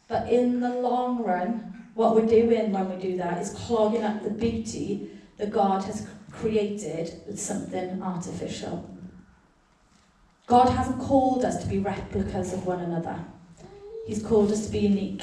But 0.08 0.28
in 0.28 0.60
the 0.60 0.70
long 0.70 1.22
run, 1.22 1.88
what 1.94 2.14
we're 2.16 2.26
doing 2.26 2.72
when 2.72 2.90
we 2.90 3.00
do 3.00 3.16
that 3.18 3.40
is 3.40 3.50
clogging 3.50 4.02
up 4.02 4.22
the 4.22 4.30
beauty 4.30 5.10
that 5.38 5.50
God 5.50 5.84
has 5.84 6.08
created 6.38 7.22
with 7.26 7.40
something 7.40 8.02
artificial. 8.02 8.88
God 10.46 10.68
hasn't 10.68 11.00
called 11.00 11.44
us 11.44 11.62
to 11.62 11.68
be 11.68 11.78
replicas 11.78 12.52
of 12.52 12.66
one 12.66 12.80
another. 12.80 13.24
He's 14.06 14.22
called 14.22 14.52
us 14.52 14.66
to 14.66 14.72
be 14.72 14.80
unique, 14.80 15.22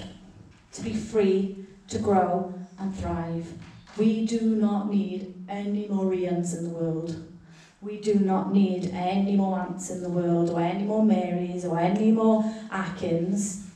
to 0.73 0.81
be 0.81 0.93
free, 0.93 1.65
to 1.89 1.99
grow 1.99 2.53
and 2.79 2.95
thrive. 2.95 3.53
We 3.97 4.25
do 4.25 4.41
not 4.41 4.89
need 4.89 5.35
any 5.47 5.87
more 5.87 6.11
Ians 6.11 6.57
in 6.57 6.63
the 6.63 6.69
world. 6.69 7.27
We 7.81 7.99
do 7.99 8.15
not 8.15 8.53
need 8.53 8.91
any 8.93 9.35
more 9.35 9.59
ants 9.59 9.89
in 9.89 10.01
the 10.01 10.09
world, 10.09 10.49
or 10.51 10.61
any 10.61 10.83
more 10.83 11.03
Marys, 11.03 11.65
or 11.65 11.79
any 11.79 12.11
more 12.11 12.43
Akins. 12.71 13.67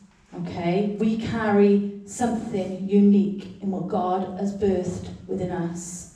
Okay? 0.42 0.96
We 1.00 1.18
carry 1.18 2.02
something 2.06 2.88
unique 2.88 3.62
in 3.62 3.72
what 3.72 3.88
God 3.88 4.40
has 4.40 4.56
birthed 4.56 5.10
within 5.28 5.52
us. 5.52 6.15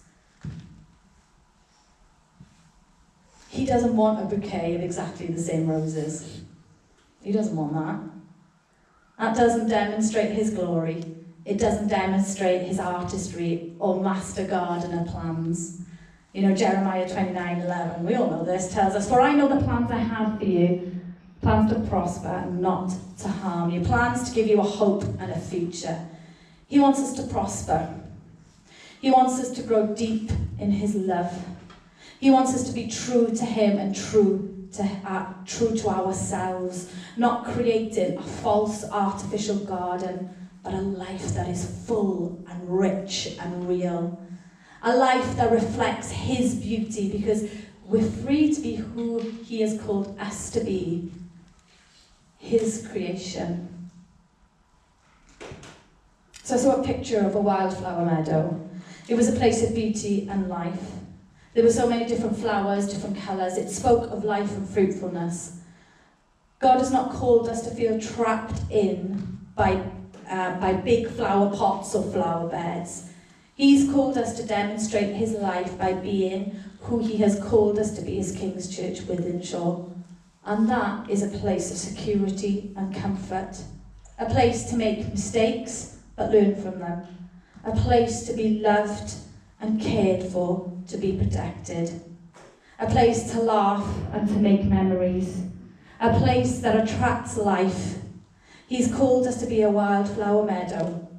He 3.59 3.65
doesn't 3.65 3.97
want 3.97 4.21
a 4.21 4.33
bouquet 4.33 4.75
of 4.75 4.81
exactly 4.81 5.27
the 5.27 5.41
same 5.41 5.67
roses. 5.67 6.43
He 7.21 7.33
doesn't 7.33 7.57
want 7.57 7.73
that. 7.73 7.99
That 9.19 9.35
doesn't 9.35 9.67
demonstrate 9.67 10.31
his 10.31 10.51
glory. 10.51 11.03
It 11.43 11.57
doesn't 11.57 11.89
demonstrate 11.89 12.61
his 12.61 12.79
artistry 12.79 13.73
or 13.77 14.01
master 14.01 14.47
gardener 14.47 15.03
plans. 15.11 15.81
You 16.31 16.43
know, 16.43 16.55
Jeremiah 16.55 17.09
29 17.09 17.59
11, 17.59 18.05
we 18.05 18.15
all 18.15 18.31
know 18.31 18.45
this, 18.45 18.73
tells 18.73 18.95
us, 18.95 19.09
For 19.09 19.19
I 19.19 19.33
know 19.33 19.49
the 19.49 19.61
plans 19.65 19.91
I 19.91 19.97
have 19.97 20.39
for 20.39 20.45
you, 20.45 20.95
plans 21.41 21.73
to 21.73 21.81
prosper 21.81 22.29
and 22.29 22.61
not 22.61 22.93
to 23.17 23.27
harm 23.27 23.71
you, 23.71 23.81
plans 23.81 24.29
to 24.29 24.33
give 24.33 24.47
you 24.47 24.61
a 24.61 24.63
hope 24.63 25.03
and 25.03 25.33
a 25.33 25.37
future. 25.37 25.99
He 26.69 26.79
wants 26.79 27.01
us 27.01 27.13
to 27.15 27.23
prosper. 27.23 27.93
He 29.01 29.11
wants 29.11 29.37
us 29.37 29.51
to 29.51 29.63
grow 29.63 29.85
deep 29.85 30.31
in 30.59 30.71
his 30.71 30.95
love. 30.95 31.37
He 32.19 32.29
wants 32.29 32.53
us 32.53 32.63
to 32.67 32.73
be 32.73 32.87
true 32.87 33.33
to 33.35 33.45
him 33.45 33.77
and 33.77 33.95
true 33.95 34.67
to, 34.73 34.83
uh, 34.83 35.33
true 35.45 35.75
to 35.77 35.87
ourselves, 35.87 36.91
not 37.17 37.45
creating 37.45 38.17
a 38.17 38.21
false 38.21 38.83
artificial 38.91 39.57
garden 39.57 40.29
but 40.63 40.73
a 40.73 40.81
life 40.81 41.33
that 41.33 41.47
is 41.47 41.65
full 41.87 42.43
and 42.49 42.69
rich 42.69 43.37
and 43.39 43.67
real. 43.67 44.19
A 44.83 44.95
life 44.95 45.35
that 45.37 45.51
reflects 45.51 46.11
His 46.11 46.55
beauty 46.55 47.09
because 47.09 47.49
we're 47.85 48.09
free 48.09 48.53
to 48.53 48.61
be 48.61 48.75
who 48.75 49.19
He 49.19 49.61
has 49.61 49.79
called 49.81 50.17
us 50.19 50.49
to 50.51 50.59
be 50.59 51.11
His 52.37 52.87
creation. 52.91 53.89
So 56.43 56.55
I 56.55 56.57
saw 56.57 56.81
a 56.81 56.83
picture 56.83 57.19
of 57.19 57.35
a 57.35 57.41
wildflower 57.41 58.05
meadow. 58.05 58.69
It 59.07 59.15
was 59.15 59.27
a 59.27 59.37
place 59.37 59.63
of 59.63 59.73
beauty 59.73 60.27
and 60.29 60.49
life. 60.49 60.98
There 61.53 61.63
were 61.63 61.71
so 61.71 61.89
many 61.89 62.05
different 62.05 62.37
flowers, 62.37 62.87
different 62.87 63.17
colours. 63.17 63.57
It 63.57 63.69
spoke 63.69 64.11
of 64.11 64.23
life 64.23 64.51
and 64.55 64.69
fruitfulness. 64.69 65.59
God 66.59 66.79
has 66.79 66.91
not 66.91 67.11
called 67.11 67.49
us 67.49 67.63
to 67.63 67.71
feel 67.71 67.99
trapped 67.99 68.61
in 68.69 69.39
by 69.55 69.83
uh, 70.29 70.59
by 70.59 70.73
big 70.73 71.09
flower 71.09 71.55
pots 71.55 71.95
or 71.95 72.03
flower 72.11 72.47
beds. 72.47 73.09
He's 73.55 73.91
called 73.91 74.17
us 74.17 74.37
to 74.37 74.45
demonstrate 74.45 75.15
his 75.15 75.31
life 75.31 75.77
by 75.77 75.93
being 75.93 76.55
who 76.81 76.99
he 76.99 77.17
has 77.17 77.39
called 77.39 77.79
us 77.79 77.95
to 77.95 78.01
be 78.01 78.19
as 78.19 78.31
King's 78.31 78.73
Church 78.73 79.01
Wythenshawe. 79.01 79.91
And 80.45 80.69
that 80.69 81.09
is 81.09 81.23
a 81.23 81.37
place 81.39 81.71
of 81.71 81.77
security 81.77 82.71
and 82.77 82.95
comfort. 82.95 83.57
A 84.17 84.25
place 84.25 84.69
to 84.69 84.77
make 84.77 85.09
mistakes 85.09 85.97
but 86.15 86.31
learn 86.31 86.55
from 86.61 86.79
them. 86.79 87.07
A 87.63 87.75
place 87.75 88.23
to 88.27 88.33
be 88.33 88.59
loved 88.59 89.13
and 89.61 89.81
cared 89.81 90.23
for, 90.23 90.71
to 90.87 90.97
be 90.97 91.17
protected. 91.17 92.01
A 92.79 92.87
place 92.87 93.31
to 93.31 93.41
laugh 93.41 93.87
and 94.13 94.27
to 94.27 94.35
make 94.35 94.63
memories. 94.63 95.43
A 95.99 96.17
place 96.17 96.59
that 96.59 96.87
attracts 96.89 97.37
life 97.37 97.99
He's 98.69 98.93
called 98.93 99.25
us 99.25 99.39
to 99.39 99.47
be 99.47 99.63
a 99.63 99.69
wildflower 99.69 100.45
meadow, 100.45 101.09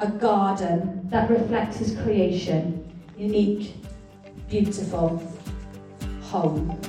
a 0.00 0.08
garden 0.10 1.08
that 1.08 1.30
reflects 1.30 1.76
his 1.76 1.96
creation, 2.02 2.84
unique, 3.16 3.76
beautiful 4.48 5.22
home. 6.22 6.80